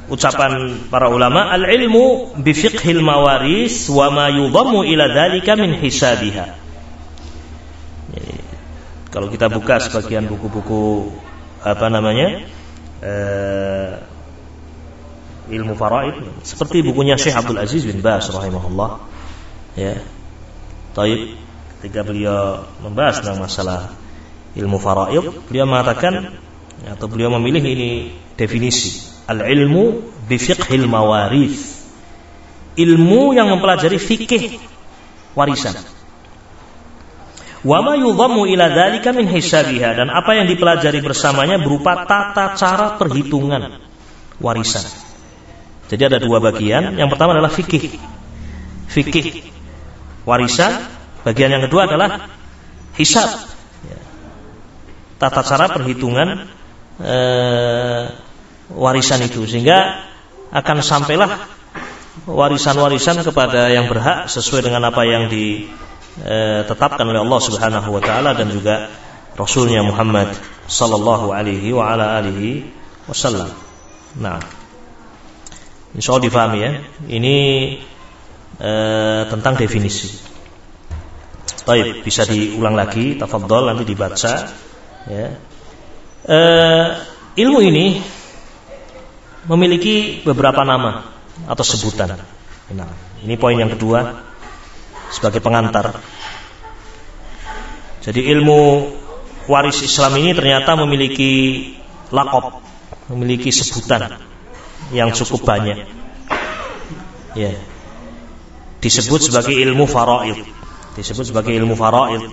ucapan 0.07 0.87
para 0.87 1.09
ulama 1.09 1.49
al-ilmu 1.51 2.37
bi 2.37 2.53
fiqhil 2.53 3.01
mawaris 3.01 3.89
wa 3.89 4.13
ma 4.13 4.25
yudhammu 4.29 4.85
ila 4.87 5.05
dzalika 5.09 5.57
min 5.57 5.77
hisabiha. 5.77 6.66
Kalau 9.17 9.33
kita 9.33 9.49
buka 9.49 9.81
sebagian 9.81 10.29
buku-buku 10.29 11.09
apa 11.65 11.89
namanya? 11.89 12.45
Uh, 13.01 13.97
ilmu 15.49 15.73
faraid 15.73 16.21
seperti 16.45 16.85
bukunya 16.85 17.17
Syekh 17.17 17.33
Abdul 17.33 17.57
Aziz 17.57 17.81
bin 17.81 18.05
Bas 18.05 18.29
rahimahullah 18.29 19.01
ya. 19.73 20.05
Taib 20.93 21.33
ketika 21.81 22.05
beliau 22.05 22.69
membahas 22.85 23.25
tentang 23.25 23.41
masalah 23.41 23.89
ilmu 24.53 24.77
faraid, 24.77 25.25
beliau 25.49 25.65
mengatakan 25.65 26.37
atau 26.85 27.09
beliau 27.09 27.33
memilih 27.41 27.65
ini 27.65 28.13
definisi 28.37 29.01
al-ilmu 29.25 30.13
bi 30.29 30.37
fiqhil 30.37 30.85
mawarith. 30.85 31.89
Ilmu 32.77 33.33
yang 33.33 33.49
mempelajari 33.49 33.97
fikih 33.97 34.61
warisan. 35.33 35.96
Wa 37.65 37.81
ma 37.81 37.97
yudhammu 37.97 38.45
ila 38.53 38.69
dzalika 38.69 39.09
min 39.17 39.25
hisabiha 39.25 39.97
dan 39.97 40.13
apa 40.13 40.37
yang 40.37 40.45
dipelajari 40.45 41.01
bersamanya 41.01 41.57
berupa 41.57 42.05
tata 42.05 42.53
cara 42.53 43.01
perhitungan 43.01 43.81
warisan. 44.37 44.85
Jadi 45.87 46.03
ada 46.13 46.17
dua 46.21 46.37
bagian. 46.43 46.99
Yang 46.99 47.09
pertama 47.15 47.33
adalah 47.33 47.49
fikih. 47.49 47.97
Fikih 48.91 49.49
warisan. 50.27 50.75
Bagian 51.25 51.49
yang 51.49 51.63
kedua 51.65 51.89
adalah 51.89 52.29
hisab. 52.99 53.27
Tata 55.17 55.41
cara 55.41 55.65
perhitungan 55.73 56.45
eh, 57.01 58.03
warisan 58.69 59.25
itu 59.25 59.49
sehingga 59.49 60.05
akan 60.53 60.77
sampailah 60.85 61.57
warisan-warisan 62.27 63.23
kepada 63.23 63.71
yang 63.71 63.87
berhak 63.87 64.27
sesuai 64.27 64.67
dengan 64.67 64.89
apa 64.89 65.03
yang 65.07 65.31
ditetapkan 66.17 67.05
oleh 67.05 67.21
Allah 67.21 67.41
Subhanahu 67.41 67.89
wa 67.93 68.01
taala 68.01 68.33
dan 68.33 68.49
juga 68.49 68.89
Rasulnya 69.37 69.85
Muhammad 69.85 70.33
sallallahu 70.65 71.29
alaihi 71.29 71.69
wa 71.69 71.93
ala 71.93 72.17
alihi 72.17 72.65
wasallam. 73.05 73.53
Nah, 74.17 74.41
insya 75.93 76.17
Allah 76.17 76.25
difahami 76.25 76.57
ya. 76.57 76.71
Ini 77.05 77.35
eh, 78.57 79.21
tentang 79.29 79.53
definisi. 79.61 80.09
Baik, 81.67 82.01
bisa 82.01 82.23
diulang 82.25 82.73
lagi, 82.73 83.19
tafadhol 83.19 83.69
nanti 83.69 83.83
dibaca 83.85 84.33
ya. 85.05 85.27
Eh, 86.27 86.87
ilmu 87.37 87.59
ini 87.61 88.01
memiliki 89.45 90.25
beberapa 90.25 90.65
nama 90.65 91.13
atau 91.45 91.63
sebutan. 91.63 92.17
Nah, 92.73 92.91
ini 93.21 93.37
poin 93.37 93.55
yang 93.55 93.71
kedua 93.71 94.26
sebagai 95.11 95.39
pengantar. 95.39 95.99
Jadi 98.03 98.23
ilmu 98.31 98.91
waris 99.51 99.83
Islam 99.83 100.15
ini 100.19 100.31
ternyata 100.31 100.79
memiliki 100.79 101.75
lakop, 102.13 102.63
memiliki 103.11 103.51
sebutan 103.51 104.19
yang 104.95 105.11
cukup 105.11 105.43
banyak. 105.43 105.87
Ya. 107.35 107.51
Disebut 108.79 109.27
sebagai 109.27 109.57
ilmu 109.57 109.89
faraid. 109.89 110.47
Disebut 110.95 111.25
sebagai 111.33 111.51
ilmu 111.51 111.75
faraid. 111.75 112.23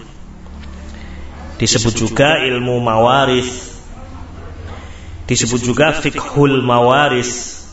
Disebut 1.59 1.95
juga 1.97 2.43
ilmu 2.43 2.79
mawaris 2.83 3.75
disebut 5.25 5.61
juga 5.65 5.97
fikhul 5.97 6.61
mawaris 6.61 7.65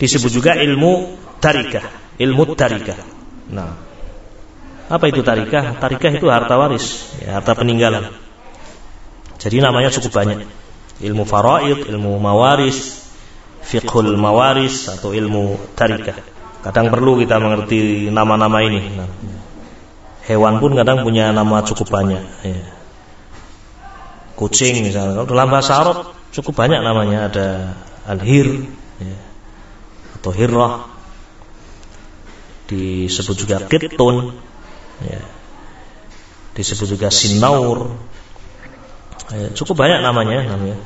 disebut 0.00 0.32
juga 0.32 0.56
ilmu 0.56 1.20
tarikah 1.40 1.84
ilmu 2.16 2.56
tarikah 2.56 2.96
nah 3.48 3.76
apa 4.84 5.04
itu 5.08 5.24
tarikah? 5.24 5.80
Tarikah 5.80 6.12
itu 6.12 6.28
harta 6.28 6.60
waris 6.60 7.16
ya, 7.24 7.40
harta 7.40 7.56
peninggalan. 7.56 8.12
Jadi 9.40 9.64
namanya 9.64 9.88
cukup 9.88 10.12
banyak. 10.12 10.44
Ilmu 11.00 11.24
faraid 11.24 11.88
ilmu 11.88 12.20
mawaris 12.20 13.02
fikhul 13.64 14.14
mawaris 14.20 14.92
atau 14.92 15.16
ilmu 15.16 15.56
tarikah. 15.72 16.20
Kadang 16.60 16.92
perlu 16.92 17.16
kita 17.20 17.40
mengerti 17.40 18.08
nama-nama 18.12 18.60
ini. 18.60 18.80
Nah, 18.92 19.08
hewan 20.28 20.60
pun 20.60 20.76
kadang 20.76 21.00
punya 21.04 21.32
nama 21.32 21.64
cukup 21.64 21.88
banyak 21.88 22.24
ya. 22.44 22.64
Kucing 24.36 24.84
misalnya. 24.84 25.24
Dalam 25.24 25.48
bahasa 25.48 25.80
Arab 25.80 25.98
cukup 26.32 26.60
banyak 26.60 26.80
namanya. 26.84 27.32
Ada 27.32 27.46
al-hir 28.04 28.68
ya, 29.00 29.18
atau 30.20 30.32
hirrah 30.32 30.93
disebut 32.64 33.36
juga 33.36 33.56
kitun 33.68 34.32
ya, 35.04 35.20
disebut 36.56 36.86
juga 36.96 37.08
sinaur 37.12 37.92
ya, 39.32 39.52
cukup 39.52 39.84
banyak 39.84 40.00
namanya 40.00 40.48
namanya. 40.48 40.78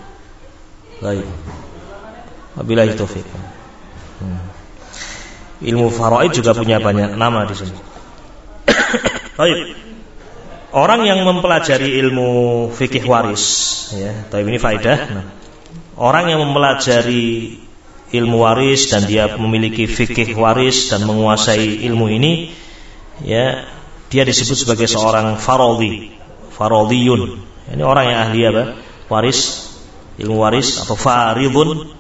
Baik. 0.99 1.27
Wabillahi 2.59 2.99
taufik 2.99 3.23
hmm. 3.23 4.41
ilmu 5.63 5.95
faraid 5.95 6.35
juga 6.35 6.59
punya 6.59 6.83
banyak 6.83 7.15
nama 7.15 7.47
di 7.47 7.55
sini. 7.55 7.79
Baik. 9.39 9.59
Orang 10.69 11.09
yang 11.09 11.25
mempelajari 11.25 11.97
ilmu 11.97 12.69
fikih 12.75 13.09
waris, 13.09 13.45
ya, 13.97 14.13
tapi 14.29 14.45
ini 14.53 14.61
faedah. 14.61 14.99
Nah, 15.09 15.27
orang 15.97 16.29
yang 16.29 16.45
mempelajari 16.45 17.57
ilmu 18.09 18.45
waris 18.45 18.89
dan 18.89 19.05
dia 19.05 19.29
memiliki 19.37 19.85
fikih 19.85 20.37
waris 20.37 20.89
dan 20.89 21.05
menguasai 21.05 21.85
ilmu 21.89 22.09
ini, 22.09 22.53
ya, 23.25 23.69
dia 24.09 24.23
disebut 24.25 24.57
sebagai 24.65 24.89
seorang 24.89 25.37
farodi, 25.37 26.17
farodiyun. 26.57 27.45
Ini 27.69 27.83
orang 27.85 28.05
yang 28.09 28.19
ahli 28.25 28.41
apa? 28.49 28.63
Waris, 29.13 29.69
ilmu 30.17 30.41
waris 30.41 30.81
atau 30.81 30.97
faridun 30.97 31.93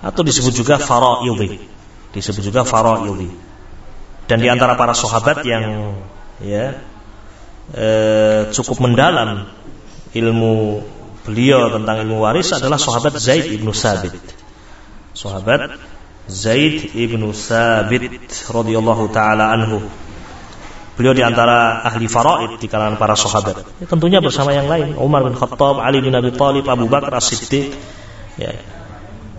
atau 0.00 0.20
disebut 0.24 0.52
juga 0.56 0.80
faraidhi. 0.80 1.60
Disebut 2.12 2.42
juga 2.42 2.64
faraidhi. 2.64 3.28
Dan 4.26 4.40
di 4.40 4.48
antara 4.48 4.80
para 4.80 4.96
sahabat 4.96 5.44
yang 5.44 5.92
ya 6.40 6.80
e, 7.70 7.88
cukup 8.50 8.80
mendalam 8.80 9.46
ilmu 10.16 10.82
beliau 11.22 11.70
tentang 11.70 12.02
ilmu 12.02 12.24
waris 12.24 12.50
adalah 12.56 12.80
sahabat 12.80 13.14
Zaid 13.20 13.52
ibnu 13.52 13.70
Sabit. 13.76 14.16
Sahabat 15.12 15.76
Zaid 16.30 16.94
ibnu 16.96 17.34
Sabit 17.36 18.08
radhiyallahu 18.48 19.10
taala 19.12 19.52
anhu. 19.52 19.84
Beliau 20.92 21.16
di 21.16 21.24
antara 21.24 21.80
ahli 21.88 22.04
faraid 22.04 22.60
di 22.60 22.68
kalangan 22.68 23.00
para 23.00 23.16
sahabat. 23.16 23.64
Ya, 23.80 23.88
tentunya 23.88 24.20
bersama 24.20 24.52
yang 24.52 24.68
lain, 24.68 24.92
Umar 25.00 25.24
bin 25.24 25.32
Khattab, 25.32 25.80
Ali 25.80 26.04
bin 26.04 26.12
Abi 26.12 26.36
Thalib, 26.36 26.68
Abu 26.68 26.84
Bakar 26.84 27.16
As-Siddiq. 27.16 27.72
Ya. 28.36 28.60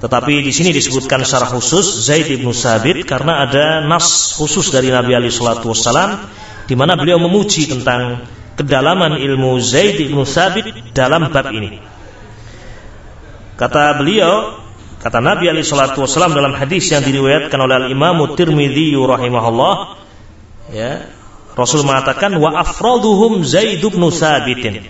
Tetapi 0.01 0.43
di 0.43 0.51
sini 0.51 0.75
disebutkan 0.75 1.23
secara 1.23 1.47
khusus 1.47 2.03
Zaid 2.03 2.27
ibnu 2.27 2.51
Sabit 2.51 3.07
karena 3.07 3.47
ada 3.47 3.85
nas 3.85 4.35
khusus 4.35 4.67
dari 4.73 4.91
Nabi 4.91 5.15
Ali 5.15 5.31
Shallallahu 5.31 5.71
Wasallam 5.71 6.27
di 6.67 6.75
mana 6.75 6.99
beliau 6.99 7.21
memuji 7.21 7.71
tentang 7.71 8.25
kedalaman 8.59 9.15
ilmu 9.15 9.61
Zaid 9.63 10.01
bin 10.03 10.19
Sabit 10.27 10.91
dalam 10.91 11.31
bab 11.31 11.47
ini. 11.53 11.79
Kata 13.55 13.95
beliau, 13.95 14.62
kata 15.03 15.19
Nabi 15.19 15.51
alaihi 15.51 15.67
salatu 15.67 16.07
wasallam 16.07 16.31
dalam 16.31 16.55
hadis 16.55 16.87
yang 16.87 17.03
diriwayatkan 17.03 17.59
oleh 17.59 17.91
Imam 17.91 18.23
Tirmidzi 18.39 18.95
rahimahullah, 18.95 19.99
ya, 20.71 21.11
Rasul 21.53 21.83
mengatakan 21.83 22.33
wa 22.39 22.55
afraduhum 22.63 23.43
Zaid 23.43 23.83
bin 23.83 24.03
Sabitin. 24.09 24.87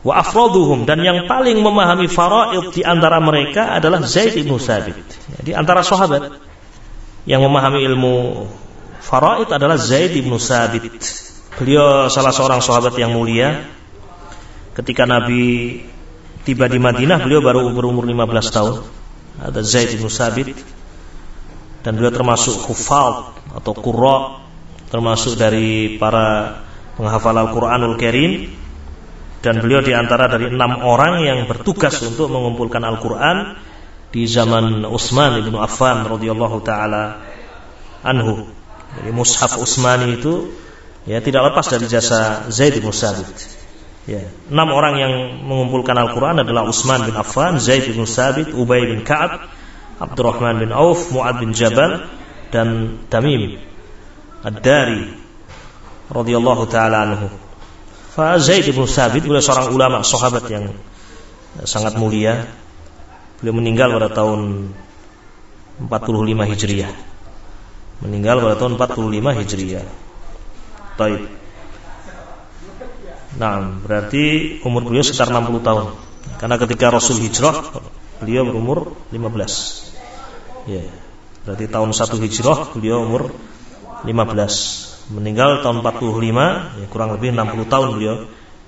Wa 0.00 0.20
afraduhum 0.20 0.84
dan 0.88 1.00
yang 1.00 1.28
paling 1.28 1.60
memahami 1.60 2.08
faraid 2.08 2.72
di 2.72 2.84
antara 2.84 3.20
mereka 3.20 3.76
adalah 3.76 4.04
Zaid 4.04 4.36
bin 4.36 4.56
Sabit. 4.56 4.96
Di 5.44 5.52
antara 5.52 5.84
sahabat 5.84 6.40
yang 7.28 7.44
memahami 7.44 7.84
ilmu 7.84 8.16
Faraid 9.00 9.48
adalah 9.50 9.80
Zaid 9.80 10.14
bin 10.14 10.30
Sabit. 10.36 10.86
Beliau 11.56 12.06
salah 12.12 12.30
seorang 12.30 12.60
sahabat 12.62 12.94
yang 13.00 13.16
mulia. 13.16 13.66
Ketika 14.76 15.08
Nabi 15.08 15.82
tiba 16.46 16.70
di 16.70 16.78
Madinah, 16.78 17.18
beliau 17.18 17.42
baru 17.42 17.74
berumur 17.74 18.06
15 18.06 18.54
tahun. 18.54 18.99
Ada 19.40 19.64
Zaid 19.64 19.96
bin 19.96 20.12
Sabit. 20.12 20.52
Dan 21.80 21.96
beliau 21.96 22.12
termasuk 22.12 22.60
hufal 22.68 23.32
atau 23.56 23.72
qurra, 23.72 24.44
termasuk 24.92 25.40
dari 25.40 25.96
para 25.96 26.60
penghafal 27.00 27.32
Al-Qur'anul 27.32 27.96
Karim 27.96 28.52
dan 29.40 29.64
beliau 29.64 29.80
di 29.80 29.96
antara 29.96 30.28
dari 30.28 30.52
enam 30.52 30.84
orang 30.84 31.24
yang 31.24 31.48
bertugas 31.48 31.96
untuk 32.04 32.28
mengumpulkan 32.28 32.84
Al-Quran 32.84 33.56
di 34.12 34.28
zaman 34.28 34.84
Utsman 34.84 35.40
bin 35.40 35.56
Affan 35.56 36.04
radhiyallahu 36.04 36.60
taala 36.60 37.24
anhu. 38.04 38.52
Jadi 39.00 39.10
mushaf 39.14 39.56
Utsmani 39.56 40.20
itu 40.20 40.52
ya 41.08 41.24
tidak 41.24 41.52
lepas 41.52 41.72
dari 41.72 41.88
jasa 41.88 42.52
Zaid 42.52 42.76
bin 42.76 42.92
Sabit. 42.92 43.59
Ya. 44.10 44.26
Enam 44.50 44.74
orang 44.74 44.98
yang 44.98 45.12
mengumpulkan 45.46 45.94
Al-Quran 45.94 46.42
adalah 46.42 46.66
Utsman 46.66 47.06
bin 47.06 47.14
Affan, 47.14 47.62
Zaid 47.62 47.86
bin 47.86 48.02
Sabit, 48.10 48.50
Ubay 48.50 48.82
bin 48.82 49.06
Ka'ab, 49.06 49.46
Abdurrahman 50.02 50.58
bin 50.58 50.74
Auf, 50.74 51.14
Mu'ad 51.14 51.38
bin 51.38 51.54
Jabal, 51.54 52.10
dan 52.50 52.98
Tamim 53.06 53.62
Ad-Dari 54.42 55.14
radhiyallahu 56.10 56.66
taala 56.66 57.06
anhu. 57.06 57.30
Fa 58.10 58.34
Zaid 58.42 58.66
bin 58.66 58.90
Sabit 58.90 59.22
beliau 59.22 59.38
seorang 59.38 59.70
ulama 59.70 60.02
sahabat 60.02 60.42
yang 60.50 60.74
sangat 61.62 61.94
mulia. 61.94 62.50
Beliau 63.38 63.54
meninggal 63.62 63.94
pada 63.94 64.10
tahun 64.10 64.74
45 65.86 66.50
Hijriah. 66.50 66.92
Meninggal 68.02 68.42
pada 68.42 68.58
tahun 68.58 68.74
45 68.74 69.38
Hijriah. 69.38 69.86
Baik. 70.98 71.39
Nah, 73.38 73.78
berarti 73.86 74.58
umur 74.66 74.90
beliau 74.90 75.06
sekitar 75.06 75.30
60 75.30 75.62
tahun. 75.62 75.86
Karena 76.42 76.56
ketika 76.58 76.90
Rasul 76.90 77.22
hijrah, 77.22 77.54
beliau 78.18 78.42
berumur 78.48 78.98
15. 79.14 80.66
Ya. 80.66 80.84
Berarti 81.46 81.64
tahun 81.70 81.90
1 81.94 82.26
hijrah 82.26 82.58
beliau 82.74 83.06
umur 83.06 83.30
15. 84.02 85.14
Meninggal 85.14 85.62
tahun 85.62 85.82
45, 85.82 86.78
ya 86.82 86.86
kurang 86.90 87.14
lebih 87.14 87.34
60 87.34 87.66
tahun 87.66 87.88
beliau 87.94 88.16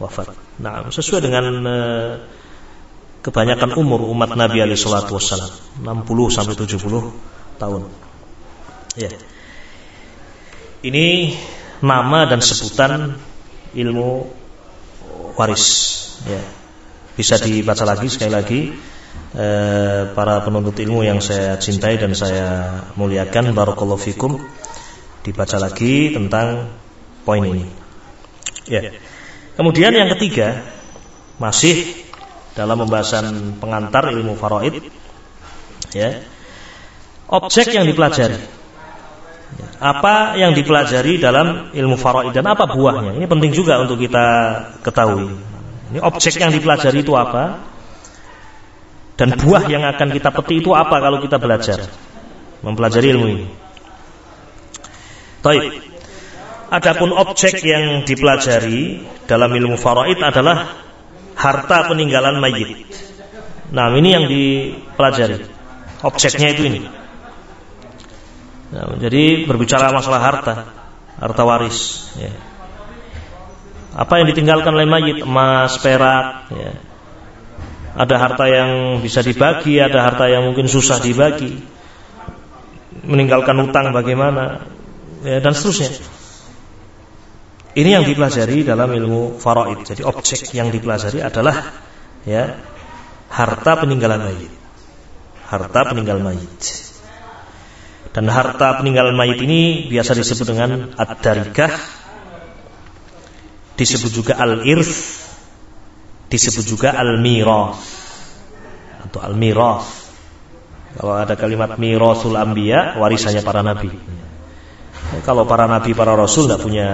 wafat. 0.03 0.35
Nah, 0.59 0.91
sesuai 0.91 1.23
dengan 1.23 1.45
uh, 1.63 2.13
kebanyakan 3.23 3.79
umur 3.79 4.03
umat 4.11 4.35
Nabi 4.35 4.59
alaihi 4.59 4.79
salatu 4.79 5.15
wassalam, 5.15 5.51
60 5.79 6.35
sampai 6.35 6.55
70 6.59 7.63
tahun. 7.63 7.83
Ya. 8.99 9.11
Ini 10.83 11.39
nama 11.79 12.27
dan 12.27 12.43
sebutan 12.43 13.15
ilmu 13.79 14.42
waris. 15.37 15.65
Ya. 16.29 16.43
Bisa 17.17 17.37
dibaca 17.41 17.85
lagi 17.85 18.09
sekali 18.09 18.33
lagi. 18.33 18.61
Eh, 19.33 20.03
para 20.13 20.45
penuntut 20.45 20.77
ilmu 20.77 21.05
yang 21.05 21.21
saya 21.25 21.57
cintai 21.57 21.97
dan 21.97 22.13
saya 22.13 22.81
muliakan 22.97 23.53
barakallahu 23.57 24.01
fikum. 24.01 24.41
Dibaca 25.23 25.57
lagi 25.61 26.13
tentang 26.13 26.73
poin 27.25 27.45
ini. 27.45 27.65
Ya. 28.69 28.93
Kemudian 29.57 29.93
yang 29.93 30.09
ketiga 30.17 30.65
masih 31.37 31.97
dalam 32.53 32.81
pembahasan 32.85 33.57
pengantar 33.61 34.13
ilmu 34.13 34.37
faraid 34.37 34.85
ya. 35.97 36.25
Objek 37.33 37.73
yang 37.73 37.89
dipelajari 37.89 38.62
apa 39.83 40.39
yang 40.39 40.55
dipelajari 40.55 41.19
dalam 41.19 41.75
ilmu 41.75 41.99
faraid 41.99 42.31
dan 42.31 42.47
apa 42.47 42.71
buahnya. 42.71 43.19
Ini 43.19 43.27
penting 43.27 43.51
juga 43.51 43.83
untuk 43.83 43.99
kita 43.99 44.27
ketahui. 44.87 45.35
Ini 45.91 45.99
objek 45.99 46.39
yang 46.39 46.55
dipelajari 46.55 47.03
itu 47.03 47.11
apa? 47.19 47.59
Dan 49.19 49.35
buah 49.35 49.67
yang 49.67 49.83
akan 49.83 50.15
kita 50.15 50.31
petik 50.31 50.63
itu 50.63 50.71
apa 50.71 51.03
kalau 51.03 51.19
kita 51.19 51.43
belajar 51.43 51.91
mempelajari 52.63 53.07
ilmu 53.11 53.27
ini. 53.27 53.47
Baik. 55.43 55.91
Adapun 56.73 57.11
objek 57.13 57.61
yang 57.67 58.07
dipelajari 58.07 59.03
dalam 59.27 59.51
ilmu 59.51 59.75
faraid 59.77 60.23
adalah 60.23 60.79
harta 61.35 61.91
peninggalan 61.91 62.39
mayit. 62.39 62.87
Nah, 63.75 63.91
ini 63.99 64.09
yang 64.15 64.25
dipelajari. 64.31 65.43
Objeknya 66.07 66.55
itu 66.55 66.63
ini. 66.71 67.02
Nah, 68.73 68.97
jadi 68.97 69.45
berbicara 69.45 69.93
masalah 69.93 70.21
harta, 70.25 70.55
harta 71.21 71.43
waris. 71.45 72.09
Ya. 72.17 72.33
Apa 73.93 74.25
yang 74.25 74.33
ditinggalkan 74.33 74.73
oleh 74.73 74.89
mayit, 74.89 75.21
emas, 75.21 75.77
perak. 75.77 76.49
Ya. 76.49 76.73
Ada 77.93 78.17
harta 78.17 78.45
yang 78.49 79.05
bisa 79.05 79.21
dibagi, 79.21 79.77
ada 79.77 80.01
harta 80.01 80.25
yang 80.25 80.49
mungkin 80.49 80.65
susah 80.65 80.97
dibagi. 81.05 81.61
Meninggalkan 83.05 83.61
utang 83.61 83.93
bagaimana, 83.93 84.65
ya, 85.21 85.45
dan 85.45 85.53
seterusnya. 85.53 85.93
Ini 87.77 88.01
yang 88.01 88.05
dipelajari 88.09 88.65
dalam 88.65 88.89
ilmu 88.89 89.37
faraid. 89.37 89.85
Jadi 89.85 90.01
objek 90.05 90.49
yang 90.57 90.73
dipelajari 90.73 91.21
adalah 91.21 91.73
ya 92.25 92.57
harta 93.33 93.73
peninggalan 93.81 94.21
mayit. 94.29 94.53
Harta 95.49 95.93
peninggal 95.93 96.21
mayit. 96.21 96.92
Dan 98.13 98.29
harta 98.29 98.77
peninggalan 98.77 99.17
mayit 99.17 99.41
ini 99.41 99.89
biasa 99.89 100.13
disebut 100.13 100.47
dengan 100.53 100.93
ad-darikah, 101.01 101.73
disebut 103.81 104.11
juga 104.13 104.37
al-irth, 104.37 105.25
disebut 106.29 106.65
juga 106.69 106.93
al-mirah 106.93 107.73
atau 109.09 109.21
al-mirah. 109.25 109.81
Kalau 110.93 111.17
ada 111.17 111.35
kalimat 111.41 111.81
mirasul 111.81 112.37
anbiya, 112.37 113.01
warisannya 113.01 113.41
para 113.41 113.65
nabi. 113.65 113.89
Kalau 115.25 115.49
para 115.49 115.65
nabi, 115.65 115.97
para 115.97 116.13
rasul 116.13 116.53
tidak 116.53 116.61
punya 116.61 116.89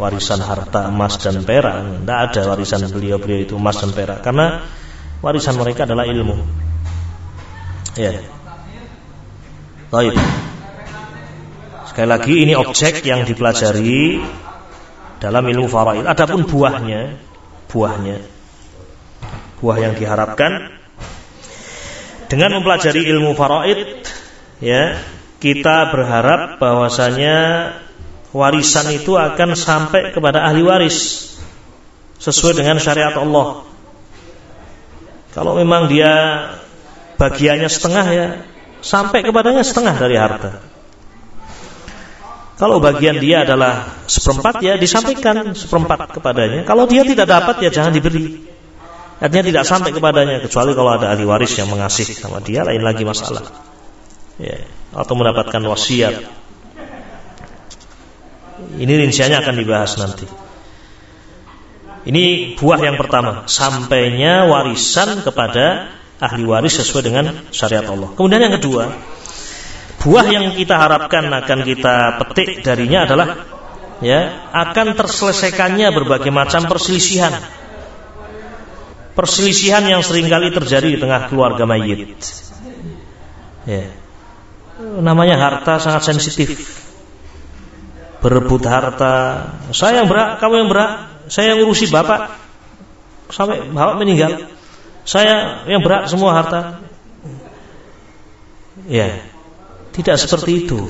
warisan 0.00 0.40
harta 0.40 0.88
emas 0.88 1.20
dan 1.20 1.44
perak, 1.44 2.04
tidak 2.04 2.18
ada 2.32 2.40
warisan 2.56 2.88
beliau-beliau 2.88 3.44
itu 3.44 3.54
emas 3.60 3.76
dan 3.84 3.92
perak, 3.92 4.24
karena 4.24 4.64
warisan 5.20 5.60
mereka 5.60 5.84
adalah 5.84 6.08
ilmu. 6.08 6.40
Ya. 8.00 8.37
Baik. 9.88 10.12
Sekali 11.88 12.08
lagi 12.12 12.34
ini 12.44 12.52
objek 12.52 13.00
yang 13.08 13.24
dipelajari 13.24 14.20
dalam 15.16 15.44
ilmu 15.48 15.64
faraid. 15.64 16.04
Adapun 16.04 16.44
buahnya, 16.44 17.16
buahnya, 17.72 18.20
buah 19.64 19.76
yang 19.80 19.96
diharapkan 19.96 20.76
dengan 22.28 22.60
mempelajari 22.60 23.00
ilmu 23.16 23.32
faraid, 23.32 24.04
ya 24.60 25.00
kita 25.40 25.88
berharap 25.88 26.60
bahwasanya 26.60 27.36
warisan 28.36 28.92
itu 28.92 29.16
akan 29.16 29.56
sampai 29.56 30.12
kepada 30.12 30.44
ahli 30.44 30.68
waris 30.68 31.32
sesuai 32.20 32.60
dengan 32.60 32.76
syariat 32.76 33.16
Allah. 33.16 33.64
Kalau 35.32 35.56
memang 35.56 35.88
dia 35.88 36.12
bagiannya 37.16 37.72
setengah 37.72 38.06
ya 38.12 38.28
sampai 38.80 39.26
kepadanya 39.26 39.62
setengah 39.62 39.94
dari 39.98 40.16
harta. 40.18 40.62
Kalau 42.58 42.82
bagian 42.82 43.22
dia 43.22 43.46
adalah 43.46 44.02
seperempat 44.10 44.58
ya 44.66 44.74
disampaikan 44.74 45.54
seperempat 45.54 46.10
kepadanya. 46.18 46.66
Kalau 46.66 46.90
dia 46.90 47.06
tidak 47.06 47.30
dapat 47.30 47.62
ya 47.62 47.70
jangan 47.70 47.94
diberi. 47.94 48.50
Artinya 49.22 49.44
tidak 49.46 49.64
sampai 49.66 49.90
kepadanya 49.94 50.42
kecuali 50.42 50.74
kalau 50.74 50.90
ada 50.94 51.14
ahli 51.14 51.22
waris 51.22 51.54
yang 51.54 51.70
mengasih 51.70 52.06
sama 52.10 52.42
dia 52.42 52.66
lain 52.66 52.82
lagi 52.82 53.06
masalah. 53.06 53.46
Ya, 54.42 54.66
atau 54.94 55.14
mendapatkan 55.14 55.62
wasiat. 55.66 56.22
Ini 58.78 58.92
rinciannya 59.06 59.38
akan 59.38 59.54
dibahas 59.54 59.94
nanti. 60.02 60.26
Ini 62.06 62.54
buah 62.58 62.80
yang 62.82 62.98
pertama, 62.98 63.46
sampainya 63.50 64.46
warisan 64.46 65.22
kepada 65.22 65.94
ahli 66.18 66.44
waris 66.44 66.82
sesuai 66.82 67.02
dengan 67.06 67.24
syariat 67.54 67.86
Allah. 67.86 68.10
Kemudian 68.14 68.42
yang 68.42 68.54
kedua, 68.58 68.90
buah 70.02 70.26
yang 70.26 70.54
kita 70.58 70.74
harapkan 70.74 71.30
akan 71.30 71.58
kita 71.62 71.94
petik 72.22 72.66
darinya 72.66 73.06
adalah 73.06 73.26
ya 74.02 74.50
akan 74.50 74.98
terselesaikannya 74.98 75.88
berbagai 75.94 76.30
macam 76.34 76.66
perselisihan. 76.66 77.34
Perselisihan 79.14 79.82
yang 79.82 80.06
sering 80.06 80.30
kali 80.30 80.54
terjadi 80.54 80.94
di 80.94 80.98
tengah 80.98 81.26
keluarga 81.26 81.66
mayit. 81.66 82.14
Ya. 83.66 83.90
Namanya 84.78 85.34
harta 85.42 85.82
sangat 85.82 86.06
sensitif. 86.06 86.54
Berebut 88.22 88.62
harta. 88.62 89.46
Saya 89.74 90.02
yang 90.02 90.06
berak, 90.06 90.38
kamu 90.38 90.66
yang 90.66 90.70
berak. 90.70 90.90
Saya 91.26 91.54
yang 91.54 91.66
urusi 91.66 91.90
bapak. 91.90 92.30
Sampai 93.34 93.66
bapak 93.66 93.98
meninggal 93.98 94.57
saya 95.08 95.64
yang 95.64 95.80
berat 95.80 96.12
semua 96.12 96.36
harta. 96.36 96.84
Ya, 98.84 99.24
tidak 99.96 100.20
seperti 100.20 100.68
itu. 100.68 100.84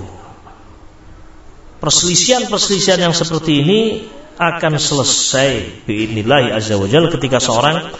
Perselisihan-perselisihan 1.78 2.98
yang 2.98 3.14
seperti 3.14 3.62
ini 3.62 3.80
akan 4.38 4.82
selesai 4.82 5.82
biidznillah 5.86 6.58
azza 6.58 6.74
wajal 6.74 7.10
ketika 7.14 7.38
seorang 7.38 7.94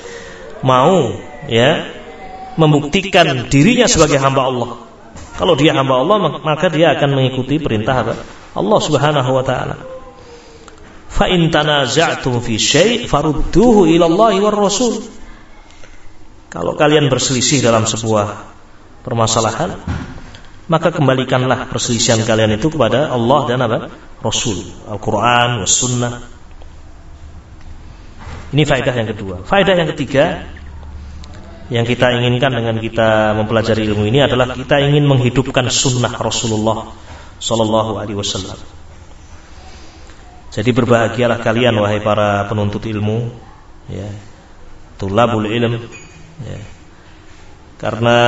mau 0.66 1.14
ya 1.46 1.86
membuktikan 2.58 3.46
dirinya 3.46 3.86
sebagai 3.86 4.18
hamba 4.18 4.50
Allah. 4.50 4.70
Kalau 5.38 5.54
dia 5.54 5.70
hamba 5.70 6.02
Allah 6.02 6.42
maka 6.42 6.66
dia 6.66 6.98
akan 6.98 7.14
mengikuti 7.14 7.62
perintah 7.62 8.02
Allah 8.58 8.80
Subhanahu 8.82 9.30
wa 9.30 9.44
taala. 9.46 9.78
Fa 11.06 11.30
in 11.30 11.50
tanaza'tum 11.54 12.42
fi 12.42 12.58
syai' 12.58 13.06
farudduhu 13.06 13.86
ila 13.86 14.10
Allah 14.10 14.34
Rasul. 14.50 15.17
Kalau 16.48 16.72
kalian 16.80 17.12
berselisih 17.12 17.60
dalam 17.60 17.84
sebuah 17.84 18.48
permasalahan, 19.04 19.76
maka 20.68 20.88
kembalikanlah 20.92 21.68
perselisihan 21.68 22.24
kalian 22.24 22.56
itu 22.56 22.72
kepada 22.72 23.12
Allah 23.12 23.40
dan 23.48 23.58
apa? 23.64 23.92
Rasul, 24.24 24.64
Al-Quran, 24.88 25.60
was 25.60 25.72
Sunnah. 25.76 26.24
Ini 28.48 28.64
faedah 28.64 28.94
yang 28.96 29.08
kedua. 29.12 29.44
Faedah 29.44 29.76
yang 29.76 29.88
ketiga 29.92 30.48
yang 31.68 31.84
kita 31.84 32.16
inginkan 32.16 32.48
dengan 32.48 32.80
kita 32.80 33.36
mempelajari 33.36 33.84
ilmu 33.92 34.08
ini 34.08 34.24
adalah 34.24 34.56
kita 34.56 34.80
ingin 34.80 35.04
menghidupkan 35.04 35.68
sunnah 35.68 36.16
Rasulullah 36.16 36.96
Sallallahu 37.36 38.00
Alaihi 38.00 38.16
Wasallam. 38.16 38.56
Jadi 40.48 40.70
berbahagialah 40.72 41.44
kalian 41.44 41.76
wahai 41.76 42.00
para 42.00 42.48
penuntut 42.48 42.80
ilmu, 42.88 43.28
ya, 43.92 44.08
tulabul 44.96 45.44
ilm, 45.44 45.76
ya. 46.42 46.60
karena 47.78 48.18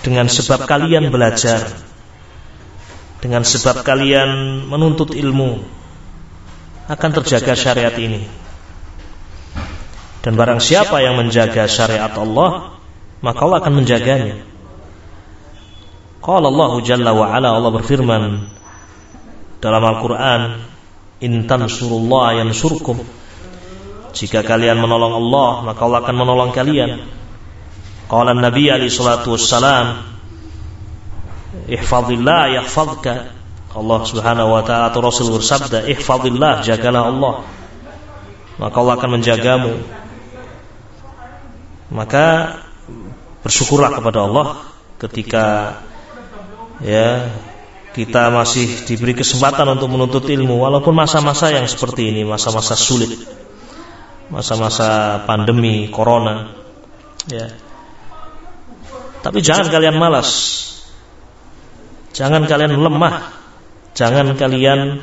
dengan 0.00 0.26
sebab 0.30 0.64
kalian 0.64 1.12
belajar, 1.12 1.60
dengan 3.20 3.44
sebab 3.44 3.84
kalian 3.84 4.64
menuntut 4.64 5.12
ilmu, 5.12 5.60
akan 6.88 7.10
terjaga 7.20 7.52
syariat 7.52 7.92
ini. 8.00 8.24
Dan 10.20 10.36
barang 10.36 10.60
siapa 10.60 11.00
yang 11.00 11.16
menjaga 11.16 11.64
syariat 11.68 12.12
Allah, 12.16 12.76
maka 13.24 13.40
Allah 13.44 13.58
akan 13.60 13.74
menjaganya. 13.84 14.44
Qala 16.20 16.52
Allah 16.52 16.72
Jalla 16.84 17.16
wa 17.16 17.32
Ala 17.32 17.56
Allah 17.56 17.72
berfirman 17.72 18.22
dalam 19.64 19.82
Al-Qur'an, 19.84 20.60
"In 21.24 21.48
tansurullah 21.48 22.44
yansurkum." 22.44 23.19
Jika 24.12 24.42
kalian 24.42 24.78
menolong 24.78 25.14
Allah, 25.16 25.50
maka 25.66 25.80
Allah 25.86 26.00
akan 26.02 26.16
menolong 26.16 26.50
kalian. 26.50 27.00
Qala 28.10 28.34
Nabi 28.34 28.70
alaihi 28.70 28.90
salatu 28.90 29.34
wassalam, 29.34 30.02
"Ihfazillah 31.70 32.60
yahfazka." 32.60 33.38
Allah 33.70 34.00
Subhanahu 34.02 34.50
wa 34.50 34.62
taala 34.66 34.90
atau 34.90 34.98
Rasul 34.98 35.30
bersabda, 35.30 35.86
"Ihfazillah, 35.86 36.66
jagalah 36.66 37.06
Allah." 37.06 37.34
Maka 38.58 38.76
Allah 38.76 38.94
akan 38.98 39.10
menjagamu 39.22 40.00
maka 41.90 42.56
bersyukurlah 43.42 43.98
kepada 43.98 44.22
Allah 44.24 44.46
ketika 45.02 45.44
ya 46.78 47.34
kita 47.90 48.30
masih 48.30 48.86
diberi 48.86 49.18
kesempatan 49.18 49.66
untuk 49.74 49.90
menuntut 49.90 50.22
ilmu 50.30 50.62
walaupun 50.62 50.94
masa-masa 50.94 51.50
yang 51.50 51.66
seperti 51.66 52.14
ini 52.14 52.22
masa-masa 52.22 52.78
sulit 52.78 53.10
masa-masa 54.30 55.20
pandemi 55.26 55.90
corona. 55.90 56.54
Ya. 57.26 57.52
Tapi 59.20 59.44
jangan 59.44 59.68
kalian 59.68 59.98
malas. 60.00 60.30
jangan 62.10 62.42
kalian 62.46 62.74
lemah. 62.74 63.38
jangan 63.94 64.34
kalian 64.38 65.02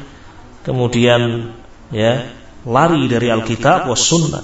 kemudian 0.64 1.54
ya 1.92 2.28
lari 2.68 3.08
dari 3.08 3.28
Alkitab 3.32 3.88
was 3.88 4.04
sunnah. 4.04 4.44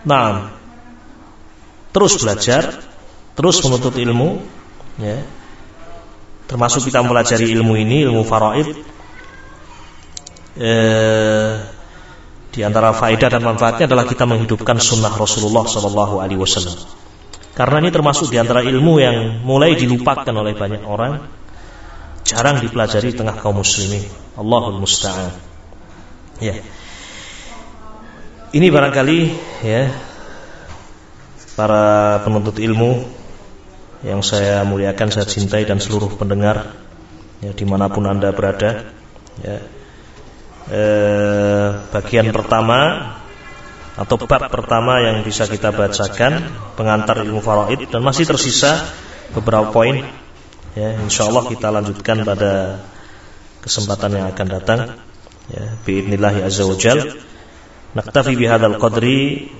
Nah, 0.00 0.48
terus 1.92 2.16
belajar, 2.16 2.80
terus 3.36 3.60
menuntut 3.60 3.92
ilmu, 4.00 4.40
ya. 4.96 5.20
Termasuk 6.48 6.88
kita 6.88 7.04
mempelajari 7.04 7.52
ilmu 7.52 7.76
ini, 7.76 8.08
ilmu 8.08 8.24
faraid. 8.24 8.68
Eh, 10.56 11.52
di 12.50 12.66
antara 12.66 12.90
faedah 12.90 13.30
dan 13.38 13.42
manfaatnya 13.46 13.86
adalah 13.86 14.04
kita 14.06 14.26
menghidupkan 14.26 14.82
sunnah 14.82 15.14
Rasulullah 15.14 15.62
Sallallahu 15.70 16.18
Alaihi 16.18 16.40
Wasallam. 16.42 16.74
Karena 17.54 17.82
ini 17.82 17.90
termasuk 17.94 18.30
di 18.30 18.38
antara 18.42 18.62
ilmu 18.62 18.98
yang 18.98 19.42
mulai 19.46 19.78
dilupakan 19.78 20.34
oleh 20.34 20.54
banyak 20.58 20.82
orang, 20.82 21.30
jarang 22.26 22.58
dipelajari 22.58 23.14
tengah 23.14 23.38
kaum 23.38 23.62
muslimin. 23.62 24.06
Allahul 24.34 24.82
Musta'an. 24.82 25.30
Ya. 26.42 26.58
Ini 28.50 28.66
barangkali 28.66 29.18
ya 29.62 29.94
para 31.54 32.18
penuntut 32.26 32.58
ilmu 32.58 33.06
yang 34.02 34.24
saya 34.24 34.64
muliakan, 34.64 35.12
saya 35.12 35.28
cintai 35.28 35.68
dan 35.68 35.78
seluruh 35.78 36.16
pendengar 36.16 36.72
ya 37.44 37.52
di 37.54 37.62
mana 37.68 37.86
pun 37.92 38.08
anda 38.10 38.32
berada. 38.34 38.90
Ya. 39.44 39.79
Eh, 40.70 41.68
bagian 41.90 42.30
pertama 42.30 43.10
atau 43.98 44.14
bab 44.22 44.46
pertama 44.54 45.02
yang 45.02 45.26
bisa 45.26 45.50
kita 45.50 45.74
bacakan 45.74 46.46
pengantar 46.78 47.26
ilmu 47.26 47.42
faraid 47.42 47.90
dan 47.90 47.98
masih 48.06 48.22
tersisa 48.22 48.78
beberapa 49.34 49.74
poin. 49.74 50.06
Ya 50.78 50.94
insyaallah 51.02 51.50
kita 51.50 51.74
lanjutkan 51.74 52.22
pada 52.22 52.86
kesempatan 53.66 54.14
yang 54.14 54.26
akan 54.30 54.46
datang. 54.46 54.80
Ya 55.50 55.74
biidznillah 55.82 56.46
azza 56.46 56.62
wajal 56.62 57.18
naktafi 57.98 58.38
bihadzal 58.38 58.78
qadri. 58.78 59.50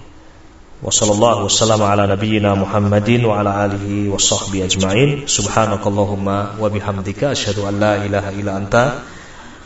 Wa 0.79 0.95
sallallahu 0.95 1.51
wasallam 1.51 1.83
ala 1.85 2.07
nabiyyina 2.07 2.55
muhammadin 2.55 3.27
wa 3.27 3.43
ala 3.43 3.67
alihi 3.67 4.07
wa 4.07 4.17
sahbihi 4.17 4.63
ajmain. 4.63 5.11
Subhanakallahumma 5.27 6.55
wa 6.55 6.63
bihamdika 6.71 7.35
asyhadu 7.35 7.67
an 7.67 7.83
la 7.83 7.99
ilaha 7.99 8.31
illa 8.31 8.55
anta 8.55 8.85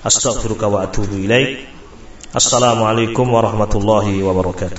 astaghfiruka 0.04 0.68
wa 0.68 0.84
atubu 0.84 1.16
ilaik. 1.16 1.64
Assalamualaikum 2.36 3.24
warahmatullahi 3.24 4.20
wabarakatuh. 4.20 4.72